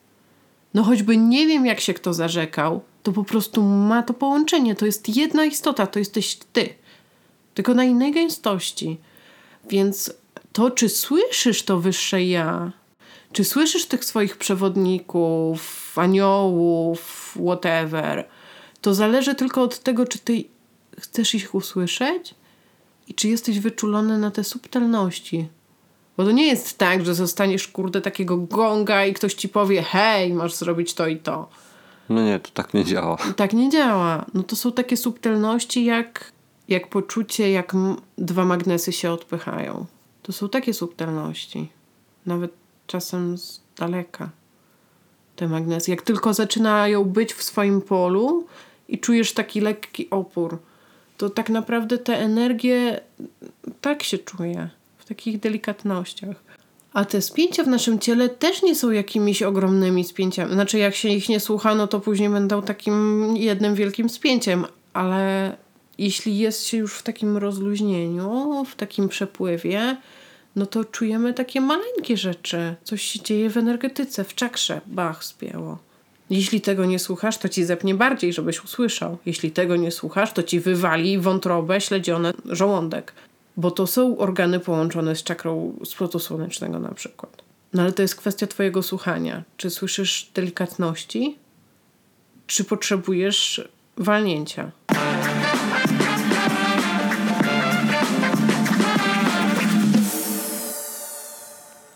No 0.76 0.82
choćby 0.82 1.16
nie 1.16 1.46
wiem, 1.46 1.66
jak 1.66 1.80
się 1.80 1.94
kto 1.94 2.14
zarzekał, 2.14 2.80
to 3.02 3.12
po 3.12 3.24
prostu 3.24 3.62
ma 3.62 4.02
to 4.02 4.14
połączenie. 4.14 4.74
To 4.74 4.86
jest 4.86 5.16
jedna 5.16 5.44
istota, 5.44 5.86
to 5.86 5.98
jesteś 5.98 6.38
ty. 6.52 6.68
Tylko 7.54 7.74
na 7.74 7.84
innej 7.84 8.12
gęstości. 8.12 8.98
Więc 9.70 10.12
to, 10.52 10.70
czy 10.70 10.88
słyszysz 10.88 11.62
to 11.62 11.80
wyższe 11.80 12.24
ja, 12.24 12.72
czy 13.32 13.44
słyszysz 13.44 13.86
tych 13.86 14.04
swoich 14.04 14.36
przewodników, 14.36 15.92
aniołów, 15.98 17.34
whatever, 17.46 18.28
to 18.80 18.94
zależy 18.94 19.34
tylko 19.34 19.62
od 19.62 19.78
tego, 19.78 20.06
czy 20.06 20.18
ty 20.18 20.44
chcesz 21.00 21.34
ich 21.34 21.54
usłyszeć 21.54 22.34
i 23.08 23.14
czy 23.14 23.28
jesteś 23.28 23.60
wyczulony 23.60 24.18
na 24.18 24.30
te 24.30 24.44
subtelności. 24.44 25.48
Bo 26.16 26.24
to 26.24 26.30
nie 26.30 26.46
jest 26.46 26.78
tak, 26.78 27.04
że 27.04 27.14
zostaniesz 27.14 27.68
kurde 27.68 28.00
takiego 28.00 28.36
gonga 28.36 29.06
i 29.06 29.14
ktoś 29.14 29.34
ci 29.34 29.48
powie, 29.48 29.82
hej, 29.82 30.32
masz 30.32 30.54
zrobić 30.54 30.94
to 30.94 31.06
i 31.06 31.16
to. 31.16 31.48
No 32.08 32.24
nie, 32.24 32.40
to 32.40 32.50
tak 32.54 32.74
nie 32.74 32.84
działa. 32.84 33.16
Tak 33.36 33.52
nie 33.52 33.70
działa. 33.70 34.24
No 34.34 34.42
to 34.42 34.56
są 34.56 34.72
takie 34.72 34.96
subtelności 34.96 35.84
jak, 35.84 36.32
jak 36.68 36.88
poczucie, 36.88 37.50
jak 37.50 37.72
dwa 38.18 38.44
magnesy 38.44 38.92
się 38.92 39.10
odpychają. 39.10 39.86
To 40.22 40.32
są 40.32 40.48
takie 40.48 40.74
subtelności. 40.74 41.68
Nawet 42.26 42.52
czasem 42.86 43.38
z 43.38 43.60
daleka. 43.78 44.30
Te 45.36 45.48
magnesy. 45.48 45.90
Jak 45.90 46.02
tylko 46.02 46.34
zaczynają 46.34 47.04
być 47.04 47.34
w 47.34 47.42
swoim 47.42 47.80
polu 47.80 48.46
i 48.88 48.98
czujesz 48.98 49.32
taki 49.32 49.60
lekki 49.60 50.10
opór, 50.10 50.58
to 51.16 51.30
tak 51.30 51.50
naprawdę 51.50 51.98
te 51.98 52.18
energie 52.18 53.00
tak 53.80 54.02
się 54.02 54.18
czuje. 54.18 54.70
Takich 55.08 55.40
delikatnościach. 55.40 56.36
A 56.92 57.04
te 57.04 57.22
spięcia 57.22 57.64
w 57.64 57.68
naszym 57.68 57.98
ciele 57.98 58.28
też 58.28 58.62
nie 58.62 58.74
są 58.74 58.90
jakimiś 58.90 59.42
ogromnymi 59.42 60.04
spięciami. 60.04 60.52
Znaczy, 60.52 60.78
jak 60.78 60.94
się 60.94 61.08
ich 61.08 61.28
nie 61.28 61.40
słucha, 61.40 61.74
no 61.74 61.86
to 61.86 62.00
później 62.00 62.28
będą 62.28 62.62
takim 62.62 63.24
jednym 63.36 63.74
wielkim 63.74 64.08
spięciem, 64.08 64.64
ale 64.92 65.56
jeśli 65.98 66.38
jest 66.38 66.66
się 66.66 66.76
już 66.76 66.94
w 66.94 67.02
takim 67.02 67.36
rozluźnieniu, 67.36 68.64
w 68.64 68.74
takim 68.74 69.08
przepływie, 69.08 69.96
no 70.56 70.66
to 70.66 70.84
czujemy 70.84 71.34
takie 71.34 71.60
maleńkie 71.60 72.16
rzeczy. 72.16 72.74
Coś 72.84 73.02
się 73.02 73.20
dzieje 73.20 73.50
w 73.50 73.56
energetyce, 73.56 74.24
w 74.24 74.34
czakrze. 74.34 74.80
Bach, 74.86 75.24
spięło. 75.24 75.78
Jeśli 76.30 76.60
tego 76.60 76.84
nie 76.84 76.98
słuchasz, 76.98 77.38
to 77.38 77.48
ci 77.48 77.64
zepnie 77.64 77.94
bardziej, 77.94 78.32
żebyś 78.32 78.64
usłyszał. 78.64 79.18
Jeśli 79.26 79.50
tego 79.50 79.76
nie 79.76 79.90
słuchasz, 79.90 80.32
to 80.32 80.42
ci 80.42 80.60
wywali 80.60 81.18
wątrobę, 81.18 81.80
śledzione, 81.80 82.32
żołądek. 82.44 83.12
Bo 83.56 83.70
to 83.70 83.86
są 83.86 84.18
organy 84.18 84.60
połączone 84.60 85.16
z 85.16 85.22
czakrą 85.22 85.78
splotu 85.84 86.18
słonecznego 86.18 86.78
na 86.78 86.94
przykład. 86.94 87.42
No 87.72 87.82
ale 87.82 87.92
to 87.92 88.02
jest 88.02 88.16
kwestia 88.16 88.46
Twojego 88.46 88.82
słuchania. 88.82 89.42
Czy 89.56 89.70
słyszysz 89.70 90.30
delikatności, 90.34 91.38
czy 92.46 92.64
potrzebujesz 92.64 93.68
walnięcia? 93.96 94.70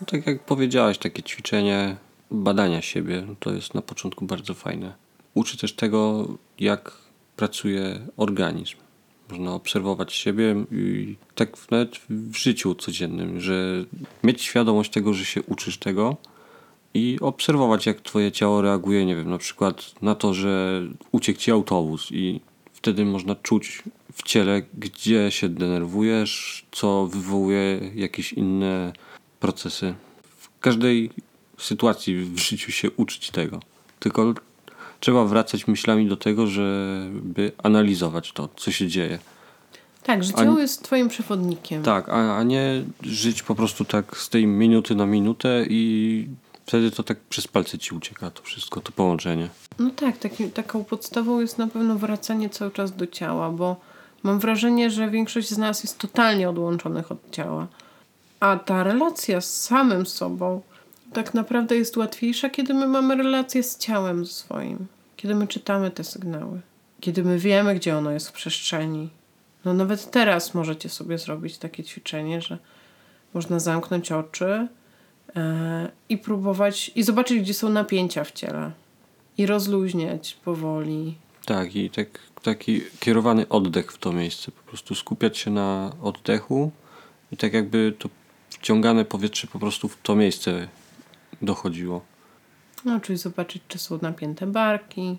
No, 0.01 0.07
tak 0.07 0.27
jak 0.27 0.43
powiedziałaś, 0.43 0.97
takie 0.97 1.23
ćwiczenie 1.23 1.95
badania 2.31 2.81
siebie 2.81 3.27
to 3.39 3.53
jest 3.53 3.73
na 3.73 3.81
początku 3.81 4.25
bardzo 4.25 4.53
fajne. 4.53 4.93
Uczy 5.33 5.57
też 5.57 5.73
tego, 5.73 6.27
jak 6.59 6.91
pracuje 7.35 7.99
organizm. 8.17 8.77
Można 9.31 9.53
obserwować 9.53 10.13
siebie 10.13 10.65
i 10.71 11.15
tak 11.35 11.71
nawet 11.71 11.99
w 12.09 12.35
życiu 12.35 12.75
codziennym, 12.75 13.41
że 13.41 13.85
mieć 14.23 14.41
świadomość 14.41 14.91
tego, 14.91 15.13
że 15.13 15.25
się 15.25 15.43
uczysz 15.43 15.77
tego 15.77 16.17
i 16.93 17.17
obserwować, 17.21 17.85
jak 17.85 18.01
twoje 18.01 18.31
ciało 18.31 18.61
reaguje, 18.61 19.05
nie 19.05 19.15
wiem, 19.15 19.29
na 19.29 19.37
przykład 19.37 20.01
na 20.01 20.15
to, 20.15 20.33
że 20.33 20.83
uciekł 21.11 21.39
ci 21.39 21.51
autobus 21.51 22.11
i 22.11 22.39
wtedy 22.73 23.05
można 23.05 23.35
czuć 23.35 23.83
w 24.13 24.23
ciele, 24.23 24.61
gdzie 24.73 25.31
się 25.31 25.49
denerwujesz, 25.49 26.65
co 26.71 27.07
wywołuje 27.07 27.91
jakieś 27.95 28.33
inne 28.33 28.93
procesy. 29.39 29.93
W 30.37 30.59
każdej 30.59 31.09
sytuacji 31.57 32.15
w 32.15 32.39
życiu 32.39 32.71
się 32.71 32.91
uczyć 32.91 33.31
tego. 33.31 33.59
Tylko 33.99 34.33
trzeba 35.01 35.25
wracać 35.25 35.67
myślami 35.67 36.07
do 36.07 36.17
tego, 36.17 36.47
żeby 36.47 37.51
analizować 37.63 38.31
to, 38.31 38.49
co 38.55 38.71
się 38.71 38.87
dzieje. 38.87 39.19
Tak, 40.03 40.23
że 40.23 40.33
A- 40.35 40.43
ciało 40.43 40.59
jest 40.59 40.83
Twoim 40.83 41.09
przewodnikiem. 41.09 41.83
Tak, 41.83 42.09
a, 42.09 42.37
a 42.37 42.43
nie 42.43 42.83
żyć 43.03 43.43
po 43.43 43.55
prostu 43.55 43.85
tak 43.85 44.17
z 44.17 44.29
tej 44.29 44.47
minuty 44.47 44.95
na 44.95 45.05
minutę 45.05 45.65
i 45.69 46.27
wtedy 46.65 46.91
to 46.91 47.03
tak 47.03 47.19
przez 47.19 47.47
palce 47.47 47.77
ci 47.77 47.95
ucieka 47.95 48.31
to 48.31 48.43
wszystko, 48.43 48.81
to 48.81 48.91
połączenie. 48.91 49.49
No 49.79 49.89
tak, 49.89 50.17
taki, 50.17 50.49
taką 50.49 50.83
podstawą 50.83 51.39
jest 51.39 51.57
na 51.57 51.67
pewno 51.67 51.95
wracanie 51.95 52.49
cały 52.49 52.71
czas 52.71 52.95
do 52.95 53.07
ciała, 53.07 53.49
bo 53.49 53.75
mam 54.23 54.39
wrażenie, 54.39 54.89
że 54.89 55.09
większość 55.09 55.49
z 55.49 55.57
nas 55.57 55.83
jest 55.83 55.97
totalnie 55.97 56.49
odłączonych 56.49 57.11
od 57.11 57.31
ciała. 57.31 57.67
A 58.39 58.57
ta 58.57 58.83
relacja 58.83 59.41
z 59.41 59.61
samym 59.61 60.05
sobą 60.05 60.61
tak 61.13 61.33
naprawdę 61.33 61.75
jest 61.75 61.97
łatwiejsza, 61.97 62.49
kiedy 62.49 62.73
my 62.73 62.87
mamy 62.87 63.15
relację 63.15 63.63
z 63.63 63.77
ciałem 63.77 64.25
swoim. 64.25 64.87
Kiedy 65.15 65.35
my 65.35 65.47
czytamy 65.47 65.91
te 65.91 66.03
sygnały. 66.03 66.61
Kiedy 66.99 67.23
my 67.23 67.39
wiemy, 67.39 67.75
gdzie 67.75 67.97
ono 67.97 68.11
jest 68.11 68.29
w 68.29 68.31
przestrzeni. 68.31 69.09
No 69.65 69.73
nawet 69.73 70.11
teraz 70.11 70.53
możecie 70.53 70.89
sobie 70.89 71.17
zrobić 71.17 71.57
takie 71.57 71.83
ćwiczenie, 71.83 72.41
że 72.41 72.57
można 73.33 73.59
zamknąć 73.59 74.11
oczy 74.11 74.67
e, 75.35 75.91
i 76.09 76.17
próbować, 76.17 76.91
i 76.95 77.03
zobaczyć, 77.03 77.39
gdzie 77.39 77.53
są 77.53 77.69
napięcia 77.69 78.23
w 78.23 78.31
ciele 78.31 78.71
i 79.37 79.45
rozluźniać 79.45 80.37
powoli. 80.45 81.15
Tak, 81.45 81.75
i 81.75 81.89
tak, 81.89 82.07
taki 82.43 82.81
kierowany 82.99 83.49
oddech 83.49 83.93
w 83.93 83.97
to 83.97 84.11
miejsce. 84.11 84.51
Po 84.51 84.69
prostu 84.69 84.95
skupiać 84.95 85.37
się 85.37 85.51
na 85.51 85.91
oddechu 86.01 86.71
i 87.31 87.37
tak 87.37 87.53
jakby 87.53 87.93
to 87.99 88.09
wciągane 88.49 89.05
powietrze 89.05 89.47
po 89.47 89.59
prostu 89.59 89.87
w 89.87 89.97
to 90.01 90.15
miejsce 90.15 90.67
dochodziło. 91.41 92.01
No, 92.85 92.99
czyli 92.99 93.17
zobaczyć, 93.17 93.63
czy 93.67 93.77
są 93.79 93.99
napięte 94.01 94.47
barki, 94.47 95.17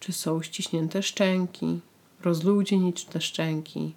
czy 0.00 0.12
są 0.12 0.42
ściśnięte 0.42 1.02
szczęki, 1.02 1.80
rozluźnić 2.22 3.04
te 3.04 3.20
szczęki, 3.20 3.94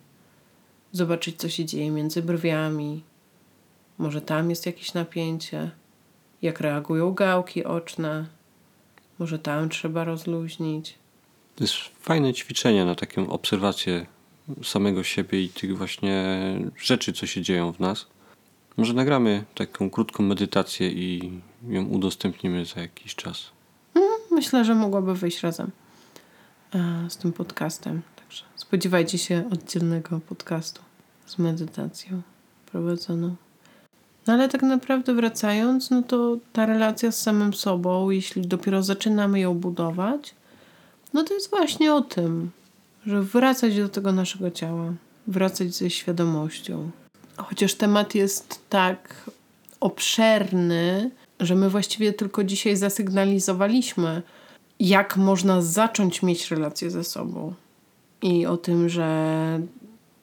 zobaczyć, 0.91 1.37
co 1.37 1.49
się 1.49 1.65
dzieje 1.65 1.91
między 1.91 2.21
brwiami. 2.21 3.03
Może 3.97 4.21
tam 4.21 4.49
jest 4.49 4.65
jakieś 4.65 4.93
napięcie, 4.93 5.71
jak 6.41 6.59
reagują 6.59 7.13
gałki 7.13 7.65
oczne. 7.65 8.25
Może 9.19 9.39
tam 9.39 9.69
trzeba 9.69 10.03
rozluźnić. 10.03 10.95
To 11.55 11.63
jest 11.63 11.75
fajne 11.99 12.33
ćwiczenie 12.33 12.85
na 12.85 12.95
taką 12.95 13.29
obserwację 13.29 14.05
samego 14.63 15.03
siebie 15.03 15.43
i 15.43 15.49
tych 15.49 15.77
właśnie 15.77 16.37
rzeczy, 16.77 17.13
co 17.13 17.25
się 17.25 17.41
dzieją 17.41 17.73
w 17.73 17.79
nas. 17.79 18.07
Może 18.77 18.93
nagramy 18.93 19.43
taką 19.55 19.89
krótką 19.89 20.23
medytację 20.23 20.91
i 20.91 21.31
ją 21.67 21.85
udostępnimy 21.85 22.65
za 22.65 22.81
jakiś 22.81 23.15
czas. 23.15 23.51
Myślę, 24.31 24.65
że 24.65 24.75
mogłaby 24.75 25.15
wyjść 25.15 25.41
razem 25.41 25.71
e, 26.75 27.09
z 27.09 27.17
tym 27.17 27.33
podcastem. 27.33 28.01
Także 28.15 28.43
spodziewajcie 28.55 29.17
się 29.17 29.43
oddzielnego 29.51 30.19
podcastu 30.19 30.81
z 31.25 31.37
medytacją 31.37 32.21
prowadzoną. 32.71 33.35
No 34.27 34.33
ale 34.33 34.49
tak 34.49 34.61
naprawdę 34.61 35.13
wracając, 35.13 35.89
no 35.89 36.03
to 36.03 36.37
ta 36.53 36.65
relacja 36.65 37.11
z 37.11 37.21
samym 37.21 37.53
sobą, 37.53 38.09
jeśli 38.09 38.41
dopiero 38.41 38.83
zaczynamy 38.83 39.39
ją 39.39 39.53
budować, 39.53 40.35
no 41.13 41.23
to 41.23 41.33
jest 41.33 41.49
właśnie 41.49 41.93
o 41.93 42.01
tym, 42.01 42.51
że 43.05 43.21
wracać 43.21 43.77
do 43.77 43.89
tego 43.89 44.11
naszego 44.11 44.51
ciała, 44.51 44.93
wracać 45.27 45.75
ze 45.75 45.89
świadomością. 45.89 46.91
Chociaż 47.43 47.73
temat 47.73 48.15
jest 48.15 48.69
tak 48.69 49.29
obszerny, 49.79 51.11
że 51.39 51.55
my 51.55 51.69
właściwie 51.69 52.13
tylko 52.13 52.43
dzisiaj 52.43 52.75
zasygnalizowaliśmy, 52.75 54.21
jak 54.79 55.17
można 55.17 55.61
zacząć 55.61 56.23
mieć 56.23 56.51
relację 56.51 56.91
ze 56.91 57.03
sobą. 57.03 57.53
I 58.21 58.45
o 58.45 58.57
tym, 58.57 58.89
że 58.89 59.59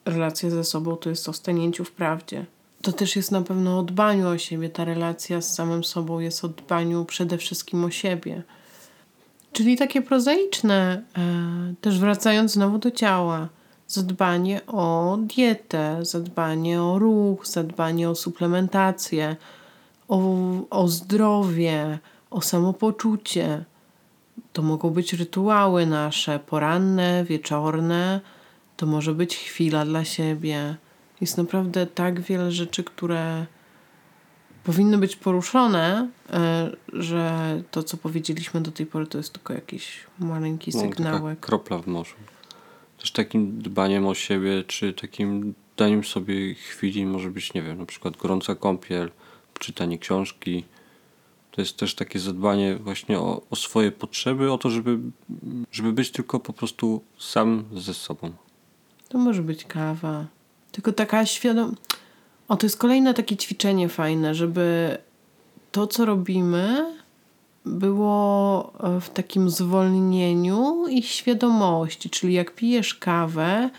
relacja 0.05 0.51
ze 0.51 0.65
sobą 0.65 0.97
to 0.97 1.11
jest 1.11 1.29
o 1.29 1.33
stanięciu 1.33 1.85
w 1.85 1.93
prawdzie. 1.93 2.47
To 2.83 2.93
też 2.93 3.17
jest 3.17 3.33
na 3.33 3.43
pewno 3.43 3.79
o 3.79 3.83
dbaniu 3.83 4.29
o 4.29 4.39
siebie. 4.39 4.69
Ta 4.69 4.85
relacja 4.85 5.41
z 5.41 5.55
samym 5.55 5.85
sobą 5.85 6.21
jest 6.21 6.45
o 6.45 6.49
dbaniu 6.49 7.05
przede 7.05 7.39
wszystkim 7.39 7.85
o 7.85 7.91
siebie. 7.91 8.43
Czyli 9.53 9.77
takie 9.77 10.03
prozaiczne, 10.03 11.03
e, 11.19 11.75
też 11.81 11.99
wracając 11.99 12.53
znowu 12.53 12.79
do 12.79 12.91
ciała, 12.91 13.49
zadbanie 13.89 14.67
o 14.67 15.19
dietę, 15.21 15.99
zadbanie 16.03 16.83
o 16.83 16.99
ruch, 16.99 17.47
zadbanie 17.47 18.11
o 18.11 18.15
suplementację, 18.15 19.37
o, 20.09 20.19
o 20.71 20.89
zdrowie, 20.89 21.99
o 22.31 22.41
samopoczucie. 22.41 23.65
To 24.53 24.63
mogą 24.63 24.91
być 24.91 25.13
rytuały 25.13 25.87
nasze, 25.87 26.39
poranne, 26.39 27.25
wieczorne, 27.25 28.21
to 28.77 28.87
może 28.87 29.15
być 29.15 29.37
chwila 29.37 29.85
dla 29.85 30.05
siebie. 30.05 30.77
Jest 31.21 31.39
naprawdę 31.39 31.87
tak 31.87 32.21
wiele 32.21 32.53
rzeczy, 32.53 32.85
które 32.85 33.47
powinny 34.65 34.99
być 34.99 35.17
poruszone, 35.17 36.09
e, 36.31 36.71
że 36.93 37.33
to, 37.71 37.83
co 37.83 37.97
powiedzieliśmy 37.97 38.61
do 38.61 38.71
tej 38.71 38.87
pory, 38.87 39.07
to 39.07 39.19
jest 39.19 39.33
tylko 39.33 39.53
jakiś 39.53 40.01
maleńki 40.19 40.71
No, 40.75 40.81
sygnałek. 40.81 41.41
kropla 41.41 41.79
w 41.79 41.87
morzu. 41.87 42.15
Też 43.07 43.13
takim 43.13 43.63
dbaniem 43.63 44.07
o 44.07 44.15
siebie, 44.15 44.65
czy 44.67 44.93
takim 44.93 45.55
daniem 45.77 46.05
sobie 46.05 46.55
chwili 46.55 47.07
może 47.07 47.31
być, 47.31 47.55
nie 47.55 47.63
wiem, 47.63 47.79
na 47.79 47.87
przykład 47.87 48.17
gorąca 48.17 48.55
kąpiel, 48.55 49.11
czytanie 49.59 49.99
książki. 49.99 50.65
To 51.51 51.61
jest 51.61 51.77
też 51.77 51.95
takie 51.95 52.19
zadbanie 52.19 52.77
właśnie 52.77 53.19
o, 53.19 53.43
o 53.51 53.57
swoje 53.57 53.93
potrzeby, 53.93 54.53
o 54.53 54.59
to, 54.59 54.71
żeby, 54.71 54.99
żeby 55.73 55.93
być 55.93 56.11
tylko 56.11 56.41
po 56.41 56.53
prostu 56.53 57.03
sam 57.19 57.65
ze 57.75 57.95
sobą. 57.95 58.33
To 59.09 59.19
może 59.19 59.43
być 59.43 59.65
kawa. 59.65 60.27
Tylko 60.73 60.93
taka 60.93 61.27
świadom... 61.27 61.77
O, 62.49 62.57
to 62.57 62.67
jest 62.67 62.79
kolejne 62.79 63.15
takie 63.15 63.37
ćwiczenie 63.37 63.89
fajne, 63.89 64.35
żeby 64.35 64.99
to, 65.73 65.87
co 65.87 66.05
robimy, 66.05 66.96
było 67.67 68.73
e, 68.81 69.01
w 69.01 69.11
takim 69.11 69.51
zwolnieniu 69.51 70.87
i 70.91 71.03
świadomości. 71.03 72.11
Czyli 72.11 72.35
jak 72.35 72.55
pijesz 72.55 72.95
kawę 72.95 73.71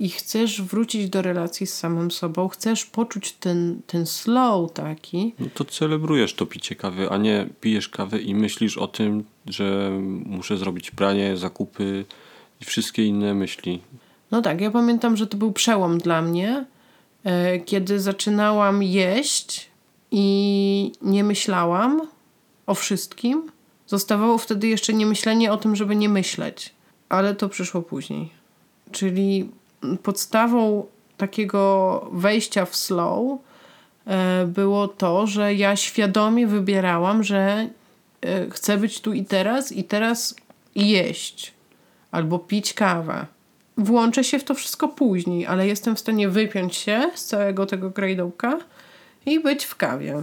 i 0.00 0.08
chcesz 0.08 0.62
wrócić 0.62 1.08
do 1.08 1.22
relacji 1.22 1.66
z 1.66 1.74
samym 1.74 2.10
sobą, 2.10 2.48
chcesz 2.48 2.84
poczuć 2.84 3.32
ten, 3.32 3.80
ten 3.86 4.06
slow 4.06 4.72
taki, 4.72 5.34
No 5.38 5.46
to 5.54 5.64
celebrujesz 5.64 6.34
to 6.34 6.46
picie 6.46 6.74
kawy, 6.74 7.10
a 7.10 7.16
nie 7.16 7.48
pijesz 7.60 7.88
kawę 7.88 8.20
i 8.20 8.34
myślisz 8.34 8.78
o 8.78 8.86
tym, 8.86 9.24
że 9.46 9.90
muszę 10.26 10.56
zrobić 10.56 10.90
pranie, 10.90 11.36
zakupy 11.36 12.04
i 12.60 12.64
wszystkie 12.64 13.04
inne 13.04 13.34
myśli. 13.34 13.80
No 14.30 14.42
tak, 14.42 14.60
ja 14.60 14.70
pamiętam, 14.70 15.16
że 15.16 15.26
to 15.26 15.36
był 15.36 15.52
przełom 15.52 15.98
dla 15.98 16.22
mnie, 16.22 16.64
e, 17.24 17.58
kiedy 17.58 18.00
zaczynałam 18.00 18.82
jeść 18.82 19.68
i 20.10 20.92
nie 21.02 21.24
myślałam 21.24 22.13
o 22.66 22.74
wszystkim. 22.74 23.50
Zostawało 23.86 24.38
wtedy 24.38 24.68
jeszcze 24.68 24.92
niemyślenie 24.92 25.52
o 25.52 25.56
tym, 25.56 25.76
żeby 25.76 25.96
nie 25.96 26.08
myśleć, 26.08 26.74
ale 27.08 27.34
to 27.34 27.48
przyszło 27.48 27.82
później. 27.82 28.30
Czyli 28.92 29.50
podstawą 30.02 30.86
takiego 31.16 32.06
wejścia 32.12 32.64
w 32.64 32.76
slow 32.76 33.38
e, 34.06 34.46
było 34.46 34.88
to, 34.88 35.26
że 35.26 35.54
ja 35.54 35.76
świadomie 35.76 36.46
wybierałam, 36.46 37.22
że 37.22 37.68
e, 38.20 38.50
chcę 38.50 38.76
być 38.76 39.00
tu 39.00 39.12
i 39.12 39.24
teraz 39.24 39.72
i 39.72 39.84
teraz 39.84 40.34
jeść 40.74 41.52
albo 42.10 42.38
pić 42.38 42.74
kawę. 42.74 43.26
Włączę 43.76 44.24
się 44.24 44.38
w 44.38 44.44
to 44.44 44.54
wszystko 44.54 44.88
później, 44.88 45.46
ale 45.46 45.66
jestem 45.66 45.96
w 45.96 46.00
stanie 46.00 46.28
wypiąć 46.28 46.76
się 46.76 47.10
z 47.14 47.24
całego 47.24 47.66
tego 47.66 47.90
grajdołka 47.90 48.58
i 49.26 49.40
być 49.40 49.64
w 49.64 49.76
kawie. 49.76 50.22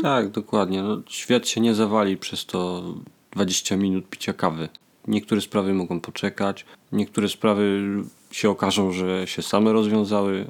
Tak, 0.00 0.30
dokładnie. 0.30 0.82
No, 0.82 1.02
świat 1.08 1.48
się 1.48 1.60
nie 1.60 1.74
zawali 1.74 2.16
przez 2.16 2.46
to 2.46 2.82
20 3.30 3.76
minut 3.76 4.08
picia 4.08 4.32
kawy. 4.32 4.68
Niektóre 5.06 5.40
sprawy 5.40 5.74
mogą 5.74 6.00
poczekać, 6.00 6.64
niektóre 6.92 7.28
sprawy 7.28 7.82
się 8.30 8.50
okażą, 8.50 8.92
że 8.92 9.26
się 9.26 9.42
same 9.42 9.72
rozwiązały. 9.72 10.46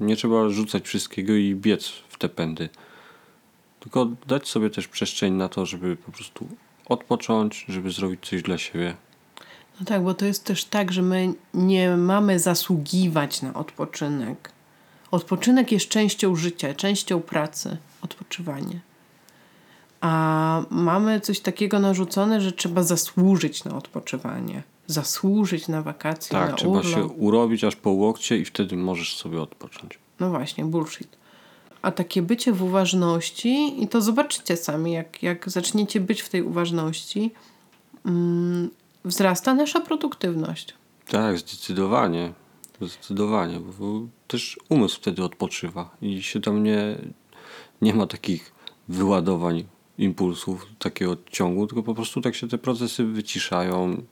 Nie 0.00 0.16
trzeba 0.16 0.48
rzucać 0.48 0.84
wszystkiego 0.84 1.32
i 1.32 1.54
biec 1.54 1.88
w 2.08 2.18
te 2.18 2.28
pędy. 2.28 2.68
Tylko 3.80 4.06
dać 4.26 4.48
sobie 4.48 4.70
też 4.70 4.88
przestrzeń 4.88 5.32
na 5.32 5.48
to, 5.48 5.66
żeby 5.66 5.96
po 5.96 6.12
prostu 6.12 6.48
odpocząć, 6.86 7.64
żeby 7.68 7.90
zrobić 7.90 8.28
coś 8.28 8.42
dla 8.42 8.58
siebie. 8.58 8.96
No 9.80 9.86
tak, 9.86 10.02
bo 10.02 10.14
to 10.14 10.24
jest 10.24 10.44
też 10.44 10.64
tak, 10.64 10.92
że 10.92 11.02
my 11.02 11.34
nie 11.54 11.96
mamy 11.96 12.38
zasługiwać 12.38 13.42
na 13.42 13.54
odpoczynek. 13.54 14.52
Odpoczynek 15.10 15.72
jest 15.72 15.88
częścią 15.88 16.36
życia, 16.36 16.74
częścią 16.74 17.20
pracy, 17.20 17.76
odpoczywanie. 18.06 18.80
A 20.00 20.62
mamy 20.70 21.20
coś 21.20 21.40
takiego 21.40 21.80
narzucone, 21.80 22.40
że 22.40 22.52
trzeba 22.52 22.82
zasłużyć 22.82 23.64
na 23.64 23.76
odpoczywanie, 23.76 24.62
zasłużyć 24.86 25.68
na 25.68 25.82
wakacje, 25.82 26.30
Tak, 26.30 26.50
na 26.50 26.56
trzeba 26.56 26.70
urlop. 26.78 26.94
się 26.94 27.04
urobić 27.04 27.64
aż 27.64 27.76
po 27.76 27.90
łokcie 27.90 28.38
i 28.38 28.44
wtedy 28.44 28.76
możesz 28.76 29.16
sobie 29.16 29.42
odpocząć. 29.42 29.98
No 30.20 30.30
właśnie, 30.30 30.64
bullshit. 30.64 31.16
A 31.82 31.90
takie 31.92 32.22
bycie 32.22 32.52
w 32.52 32.62
uważności, 32.62 33.82
i 33.82 33.88
to 33.88 34.00
zobaczycie 34.00 34.56
sami, 34.56 34.92
jak, 34.92 35.22
jak 35.22 35.50
zaczniecie 35.50 36.00
być 36.00 36.22
w 36.22 36.28
tej 36.28 36.42
uważności, 36.42 37.30
mm, 38.06 38.70
wzrasta 39.04 39.54
nasza 39.54 39.80
produktywność. 39.80 40.74
Tak, 41.08 41.38
zdecydowanie. 41.38 42.32
Zdecydowanie, 42.80 43.60
bo 43.60 44.00
też 44.28 44.58
umysł 44.68 44.96
wtedy 44.96 45.24
odpoczywa 45.24 45.90
i 46.02 46.22
się 46.22 46.40
tam 46.40 46.62
nie, 46.62 46.98
nie 47.82 47.94
ma 47.94 48.06
takich 48.06 48.52
wyładowań 48.88 49.64
impulsów, 49.98 50.66
takiego 50.78 51.16
ciągu, 51.30 51.66
tylko 51.66 51.82
po 51.82 51.94
prostu 51.94 52.20
tak 52.20 52.34
się 52.34 52.48
te 52.48 52.58
procesy 52.58 53.04
wyciszają. 53.04 54.02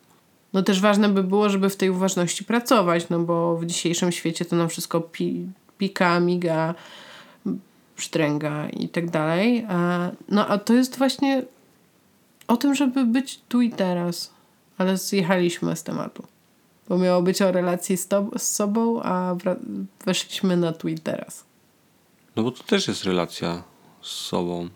No 0.52 0.62
też 0.62 0.80
ważne 0.80 1.08
by 1.08 1.22
było, 1.22 1.48
żeby 1.48 1.70
w 1.70 1.76
tej 1.76 1.90
uważności 1.90 2.44
pracować, 2.44 3.08
no 3.08 3.18
bo 3.18 3.56
w 3.56 3.66
dzisiejszym 3.66 4.12
świecie 4.12 4.44
to 4.44 4.56
nam 4.56 4.68
wszystko 4.68 5.00
pi, 5.00 5.46
pika, 5.78 6.20
miga, 6.20 6.74
psztręga 7.96 8.68
i 8.68 8.88
tak 8.88 9.10
dalej. 9.10 9.66
A, 9.68 10.10
no 10.28 10.46
a 10.48 10.58
to 10.58 10.74
jest 10.74 10.98
właśnie 10.98 11.42
o 12.48 12.56
tym, 12.56 12.74
żeby 12.74 13.04
być 13.04 13.40
tu 13.48 13.60
i 13.60 13.70
teraz. 13.70 14.30
Ale 14.78 14.96
zjechaliśmy 14.96 15.76
z 15.76 15.82
tematu. 15.82 16.24
Bo 16.88 16.98
miało 16.98 17.22
być 17.22 17.42
o 17.42 17.52
relacji 17.52 17.96
z, 17.96 18.08
to, 18.08 18.30
z 18.38 18.42
sobą, 18.42 19.02
a 19.02 19.36
weszliśmy 20.06 20.56
na 20.56 20.72
tu 20.72 20.88
i 20.88 20.98
teraz. 20.98 21.44
No 22.36 22.42
bo 22.42 22.50
to 22.50 22.64
też 22.64 22.88
jest 22.88 23.04
relacja 23.04 23.62
z 24.02 24.10
sobą. 24.10 24.68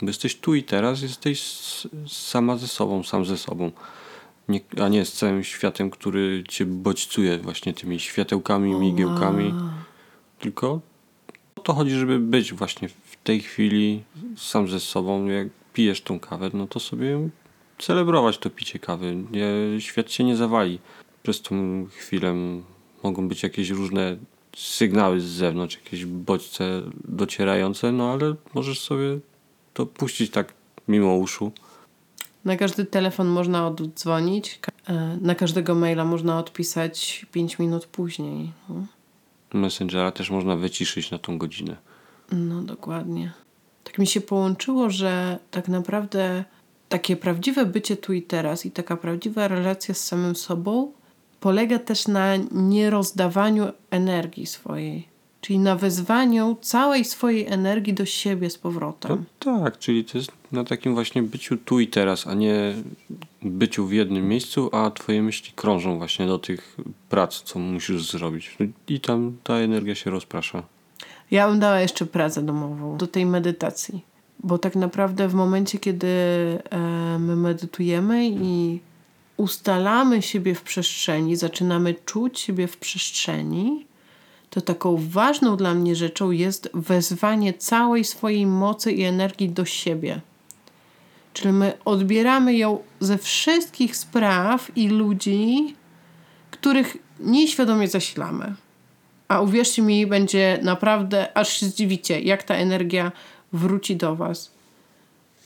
Bo 0.00 0.06
jesteś 0.06 0.36
tu 0.36 0.54
i 0.54 0.62
teraz, 0.62 1.02
jesteś 1.02 1.42
sama 2.06 2.56
ze 2.56 2.68
sobą, 2.68 3.02
sam 3.02 3.24
ze 3.24 3.36
sobą. 3.36 3.70
Nie, 4.48 4.60
a 4.82 4.88
nie 4.88 5.04
z 5.04 5.12
całym 5.12 5.44
światem, 5.44 5.90
który 5.90 6.44
cię 6.48 6.66
bodźcuje 6.66 7.38
właśnie 7.38 7.74
tymi 7.74 8.00
światełkami, 8.00 8.74
migiełkami. 8.74 9.54
Tylko 10.38 10.80
o 11.56 11.60
to 11.60 11.74
chodzi, 11.74 11.90
żeby 11.90 12.18
być 12.18 12.52
właśnie 12.52 12.88
w 12.88 13.16
tej 13.24 13.40
chwili 13.40 14.02
sam 14.36 14.68
ze 14.68 14.80
sobą. 14.80 15.26
Jak 15.26 15.48
pijesz 15.72 16.00
tą 16.00 16.20
kawę, 16.20 16.50
no 16.54 16.66
to 16.66 16.80
sobie 16.80 17.28
celebrować 17.78 18.38
to 18.38 18.50
picie 18.50 18.78
kawy. 18.78 19.16
Nie, 19.30 19.80
świat 19.80 20.12
się 20.12 20.24
nie 20.24 20.36
zawali. 20.36 20.78
Przez 21.22 21.42
tą 21.42 21.86
chwilę 21.90 22.34
mogą 23.02 23.28
być 23.28 23.42
jakieś 23.42 23.70
różne 23.70 24.16
sygnały 24.56 25.20
z 25.20 25.24
zewnątrz, 25.24 25.74
jakieś 25.84 26.04
bodźce 26.06 26.82
docierające, 27.04 27.92
no 27.92 28.12
ale 28.12 28.34
możesz 28.54 28.80
sobie 28.80 29.18
to 29.74 29.86
puścić 29.86 30.30
tak 30.30 30.54
mimo 30.88 31.14
uszu. 31.14 31.52
Na 32.44 32.56
każdy 32.56 32.84
telefon 32.84 33.26
można 33.28 33.66
oddzwonić, 33.66 34.60
e, 34.86 35.18
na 35.20 35.34
każdego 35.34 35.74
maila 35.74 36.04
można 36.04 36.38
odpisać 36.38 37.26
5 37.32 37.58
minut 37.58 37.86
później. 37.86 38.52
No. 38.68 38.86
Messengera 39.52 40.10
też 40.12 40.30
można 40.30 40.56
wyciszyć 40.56 41.10
na 41.10 41.18
tą 41.18 41.38
godzinę. 41.38 41.76
No 42.32 42.62
dokładnie. 42.62 43.32
Tak 43.84 43.98
mi 43.98 44.06
się 44.06 44.20
połączyło, 44.20 44.90
że 44.90 45.38
tak 45.50 45.68
naprawdę 45.68 46.44
takie 46.88 47.16
prawdziwe 47.16 47.66
bycie 47.66 47.96
tu 47.96 48.12
i 48.12 48.22
teraz 48.22 48.66
i 48.66 48.70
taka 48.70 48.96
prawdziwa 48.96 49.48
relacja 49.48 49.94
z 49.94 50.04
samym 50.04 50.36
sobą 50.36 50.92
polega 51.40 51.78
też 51.78 52.08
na 52.08 52.36
nierozdawaniu 52.52 53.66
energii 53.90 54.46
swojej, 54.46 55.08
czyli 55.40 55.58
na 55.58 55.76
wezwaniu 55.76 56.56
całej 56.60 57.04
swojej 57.04 57.46
energii 57.46 57.94
do 57.94 58.04
siebie 58.06 58.50
z 58.50 58.54
No 58.54 58.60
powrotem. 58.62 59.24
tak, 59.38 59.78
czyli 59.78 60.04
to 60.04 60.18
jest 60.18 60.32
na 60.52 60.64
takim 60.64 60.94
właśnie 60.94 61.22
byciu 61.22 61.56
tu 61.56 61.80
i 61.80 61.88
teraz, 61.88 62.26
a 62.26 62.34
nie 62.34 62.74
byciu 63.42 63.86
w 63.86 63.92
jednym 63.92 64.28
miejscu, 64.28 64.70
a 64.72 64.90
twoje 64.90 65.22
myśli 65.22 65.52
krążą 65.56 65.98
właśnie 65.98 66.26
do 66.26 66.38
tych 66.38 66.76
prac, 67.08 67.42
co 67.42 67.58
musisz 67.58 68.10
zrobić. 68.10 68.56
I 68.88 69.00
tam 69.00 69.36
ta 69.44 69.54
energia 69.54 69.94
się 69.94 70.10
rozprasza. 70.10 70.62
Ja 71.30 71.48
bym 71.48 71.60
dała 71.60 71.80
jeszcze 71.80 72.06
pracę 72.06 72.42
domową 72.42 72.96
do 72.96 73.06
tej 73.06 73.26
medytacji. 73.26 74.04
Bo 74.44 74.58
tak 74.58 74.76
naprawdę 74.76 75.28
w 75.28 75.34
momencie, 75.34 75.78
kiedy 75.78 76.06
my 77.18 77.36
medytujemy 77.36 78.28
i 78.28 78.80
ustalamy 79.36 80.22
siebie 80.22 80.54
w 80.54 80.62
przestrzeni, 80.62 81.36
zaczynamy 81.36 81.94
czuć 81.94 82.40
siebie 82.40 82.66
w 82.66 82.76
przestrzeni, 82.76 83.86
to 84.50 84.60
taką 84.60 84.96
ważną 85.08 85.56
dla 85.56 85.74
mnie 85.74 85.96
rzeczą 85.96 86.30
jest 86.30 86.70
wezwanie 86.74 87.54
całej 87.54 88.04
swojej 88.04 88.46
mocy 88.46 88.92
i 88.92 89.02
energii 89.02 89.48
do 89.48 89.64
siebie. 89.64 90.20
Czyli 91.32 91.52
my 91.52 91.72
odbieramy 91.84 92.54
ją 92.56 92.78
ze 93.00 93.18
wszystkich 93.18 93.96
spraw 93.96 94.76
i 94.76 94.88
ludzi, 94.88 95.74
których 96.50 96.96
nieświadomie 97.20 97.88
zasilamy. 97.88 98.54
A 99.28 99.40
uwierzcie 99.40 99.82
mi, 99.82 100.06
będzie 100.06 100.58
naprawdę, 100.62 101.36
aż 101.36 101.48
się 101.60 101.66
zdziwicie, 101.66 102.20
jak 102.20 102.42
ta 102.42 102.54
energia 102.54 103.12
wróci 103.52 103.96
do 103.96 104.16
Was. 104.16 104.50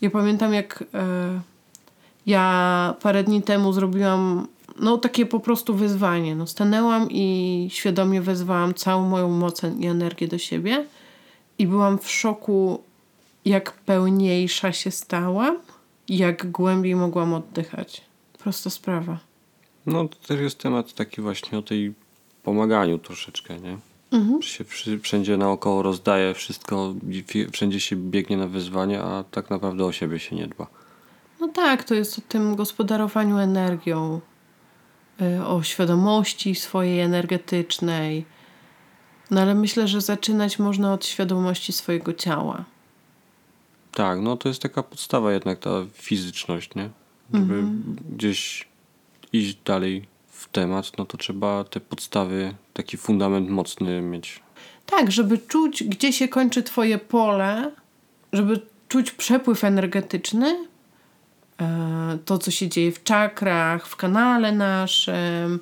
Ja 0.01 0.09
pamiętam, 0.09 0.53
jak 0.53 0.83
e, 0.93 1.41
ja 2.25 2.95
parę 3.01 3.23
dni 3.23 3.41
temu 3.41 3.73
zrobiłam 3.73 4.47
no 4.79 4.97
takie 4.97 5.25
po 5.25 5.39
prostu 5.39 5.75
wyzwanie. 5.75 6.35
No, 6.35 6.47
stanęłam 6.47 7.07
i 7.11 7.67
świadomie 7.71 8.21
wezwałam 8.21 8.73
całą 8.73 9.09
moją 9.09 9.29
moc 9.29 9.61
i 9.79 9.85
energię 9.85 10.27
do 10.27 10.37
siebie 10.37 10.85
i 11.57 11.67
byłam 11.67 11.99
w 11.99 12.09
szoku, 12.09 12.83
jak 13.45 13.71
pełniejsza 13.71 14.71
się 14.71 14.91
stałam, 14.91 15.57
jak 16.09 16.51
głębiej 16.51 16.95
mogłam 16.95 17.33
oddychać. 17.33 18.01
Prosta 18.43 18.69
sprawa. 18.69 19.19
No 19.85 20.07
to 20.07 20.15
też 20.27 20.39
jest 20.39 20.57
temat 20.57 20.93
taki 20.93 21.21
właśnie 21.21 21.57
o 21.57 21.61
tej 21.61 21.93
pomaganiu 22.43 22.97
troszeczkę, 22.97 23.59
nie? 23.59 23.77
Że 24.41 24.47
się 24.47 24.65
wszędzie 24.99 25.37
naokoło 25.37 25.81
rozdaje 25.81 26.33
wszystko, 26.33 26.93
wszędzie 27.51 27.79
się 27.79 27.95
biegnie 27.95 28.37
na 28.37 28.47
wyzwania, 28.47 29.03
a 29.03 29.23
tak 29.23 29.49
naprawdę 29.49 29.85
o 29.85 29.91
siebie 29.91 30.19
się 30.19 30.35
nie 30.35 30.47
dba. 30.47 30.67
No 31.41 31.47
tak, 31.47 31.83
to 31.83 31.95
jest 31.95 32.19
o 32.19 32.21
tym 32.21 32.55
gospodarowaniu 32.55 33.37
energią, 33.37 34.21
y, 35.21 35.45
o 35.45 35.63
świadomości 35.63 36.55
swojej 36.55 36.99
energetycznej. 36.99 38.25
No 39.31 39.41
ale 39.41 39.55
myślę, 39.55 39.87
że 39.87 40.01
zaczynać 40.01 40.59
można 40.59 40.93
od 40.93 41.05
świadomości 41.05 41.73
swojego 41.73 42.13
ciała. 42.13 42.65
Tak, 43.91 44.19
no 44.19 44.37
to 44.37 44.49
jest 44.49 44.61
taka 44.61 44.83
podstawa 44.83 45.33
jednak 45.33 45.59
ta 45.59 45.69
fizyczność, 45.93 46.75
nie? 46.75 46.89
Żeby 47.33 47.63
gdzieś 48.15 48.67
iść 49.33 49.57
dalej 49.65 50.07
w 50.27 50.49
temat, 50.49 50.91
no 50.97 51.05
to 51.05 51.17
trzeba 51.17 51.63
te 51.63 51.79
podstawy, 51.79 52.53
taki 52.73 52.97
fundament 52.97 53.49
mocny 53.49 54.01
mieć. 54.01 54.39
Tak, 54.85 55.11
żeby 55.11 55.37
czuć, 55.37 55.83
gdzie 55.83 56.13
się 56.13 56.27
kończy 56.27 56.63
Twoje 56.63 56.97
pole, 56.97 57.71
żeby 58.33 58.61
czuć 58.87 59.11
przepływ 59.11 59.63
energetyczny, 59.63 60.70
to, 62.25 62.37
co 62.37 62.51
się 62.51 62.69
dzieje 62.69 62.91
w 62.91 63.03
czakrach, 63.03 63.87
w 63.87 63.95
kanale 63.95 64.51
naszym 64.51 65.59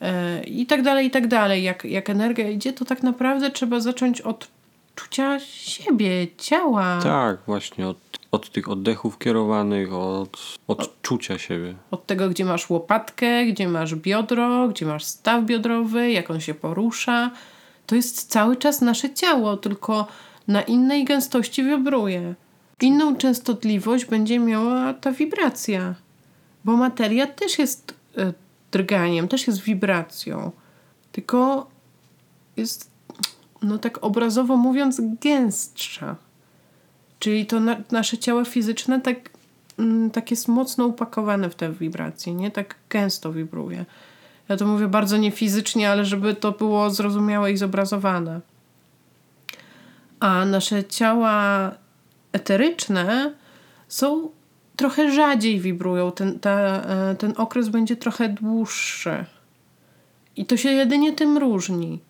e, 0.00 0.44
i 0.44 0.66
tak 0.66 0.82
dalej, 0.82 1.06
i 1.06 1.10
tak 1.10 1.26
dalej. 1.26 1.62
Jak, 1.62 1.84
jak 1.84 2.10
energia 2.10 2.50
idzie, 2.50 2.72
to 2.72 2.84
tak 2.84 3.02
naprawdę 3.02 3.50
trzeba 3.50 3.80
zacząć 3.80 4.20
od 4.20 4.48
czucia 4.94 5.40
siebie, 5.40 6.26
ciała, 6.38 7.00
Tak, 7.02 7.38
właśnie 7.46 7.88
od, 7.88 7.96
od 8.30 8.50
tych 8.50 8.68
oddechów 8.68 9.18
kierowanych, 9.18 9.92
od, 9.94 10.58
od 10.68 11.02
czucia 11.02 11.38
siebie. 11.38 11.74
od 11.90 12.06
tego, 12.06 12.28
gdzie 12.28 12.44
masz 12.44 12.70
łopatkę, 12.70 13.46
gdzie 13.46 13.68
masz 13.68 13.94
biodro, 13.94 14.68
gdzie 14.68 14.86
masz 14.86 15.04
staw 15.04 15.44
biodrowy, 15.44 16.10
jak 16.10 16.30
on 16.30 16.40
się 16.40 16.54
porusza. 16.54 17.30
To 17.86 17.94
jest 17.94 18.30
cały 18.30 18.56
czas 18.56 18.80
nasze 18.80 19.14
ciało, 19.14 19.56
tylko 19.56 20.06
na 20.48 20.62
innej 20.62 21.04
gęstości 21.04 21.64
wibruje. 21.64 22.34
Inną 22.82 23.16
częstotliwość 23.16 24.04
będzie 24.04 24.38
miała 24.38 24.94
ta 24.94 25.12
wibracja, 25.12 25.94
bo 26.64 26.76
materia 26.76 27.26
też 27.26 27.58
jest 27.58 27.94
e, 28.18 28.32
drganiem, 28.72 29.28
też 29.28 29.46
jest 29.46 29.60
wibracją, 29.60 30.52
tylko 31.12 31.70
jest, 32.56 32.90
no 33.62 33.78
tak 33.78 34.04
obrazowo 34.04 34.56
mówiąc, 34.56 35.00
gęstsza. 35.20 36.16
Czyli 37.18 37.46
to 37.46 37.60
na, 37.60 37.76
nasze 37.90 38.18
ciało 38.18 38.44
fizyczne 38.44 39.00
tak, 39.00 39.30
mm, 39.78 40.10
tak 40.10 40.30
jest 40.30 40.48
mocno 40.48 40.86
upakowane 40.86 41.50
w 41.50 41.54
te 41.54 41.72
wibracje, 41.72 42.34
nie? 42.34 42.50
Tak 42.50 42.74
gęsto 42.90 43.32
wibruje. 43.32 43.84
Ja 44.48 44.56
to 44.56 44.66
mówię 44.66 44.88
bardzo 44.88 45.16
niefizycznie, 45.16 45.90
ale 45.90 46.04
żeby 46.04 46.34
to 46.34 46.52
było 46.52 46.90
zrozumiałe 46.90 47.52
i 47.52 47.56
zobrazowane. 47.56 48.40
A 50.20 50.44
nasze 50.44 50.84
ciała 50.84 51.70
eteryczne 52.32 53.34
są 53.88 54.30
trochę 54.76 55.12
rzadziej 55.12 55.60
wibrują. 55.60 56.12
Ten, 56.12 56.40
ta, 56.40 56.82
e, 56.82 57.14
ten 57.14 57.34
okres 57.36 57.68
będzie 57.68 57.96
trochę 57.96 58.28
dłuższy. 58.28 59.24
I 60.36 60.46
to 60.46 60.56
się 60.56 60.70
jedynie 60.70 61.12
tym 61.12 61.38
różni. 61.38 62.00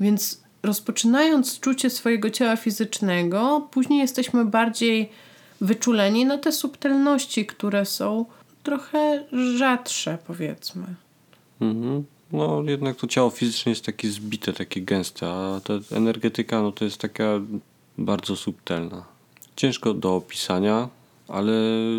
Więc 0.00 0.42
rozpoczynając 0.62 1.60
czucie 1.60 1.90
swojego 1.90 2.30
ciała 2.30 2.56
fizycznego, 2.56 3.68
później 3.70 3.98
jesteśmy 3.98 4.44
bardziej 4.44 5.10
wyczuleni 5.60 6.26
na 6.26 6.38
te 6.38 6.52
subtelności, 6.52 7.46
które 7.46 7.86
są 7.86 8.24
trochę 8.62 9.24
rzadsze, 9.56 10.18
powiedzmy. 10.26 10.86
Mhm. 11.60 12.04
No 12.32 12.62
jednak 12.66 12.96
to 12.96 13.06
ciało 13.06 13.30
fizyczne 13.30 13.70
jest 13.70 13.84
takie 13.84 14.10
zbite, 14.10 14.52
takie 14.52 14.80
gęste, 14.82 15.26
a 15.26 15.60
ta 15.64 15.74
energetyka 15.96 16.62
no 16.62 16.72
to 16.72 16.84
jest 16.84 16.98
taka 16.98 17.40
bardzo 17.98 18.36
subtelna. 18.36 19.04
Ciężko 19.60 19.94
do 19.94 20.16
opisania, 20.16 20.88
ale 21.28 21.52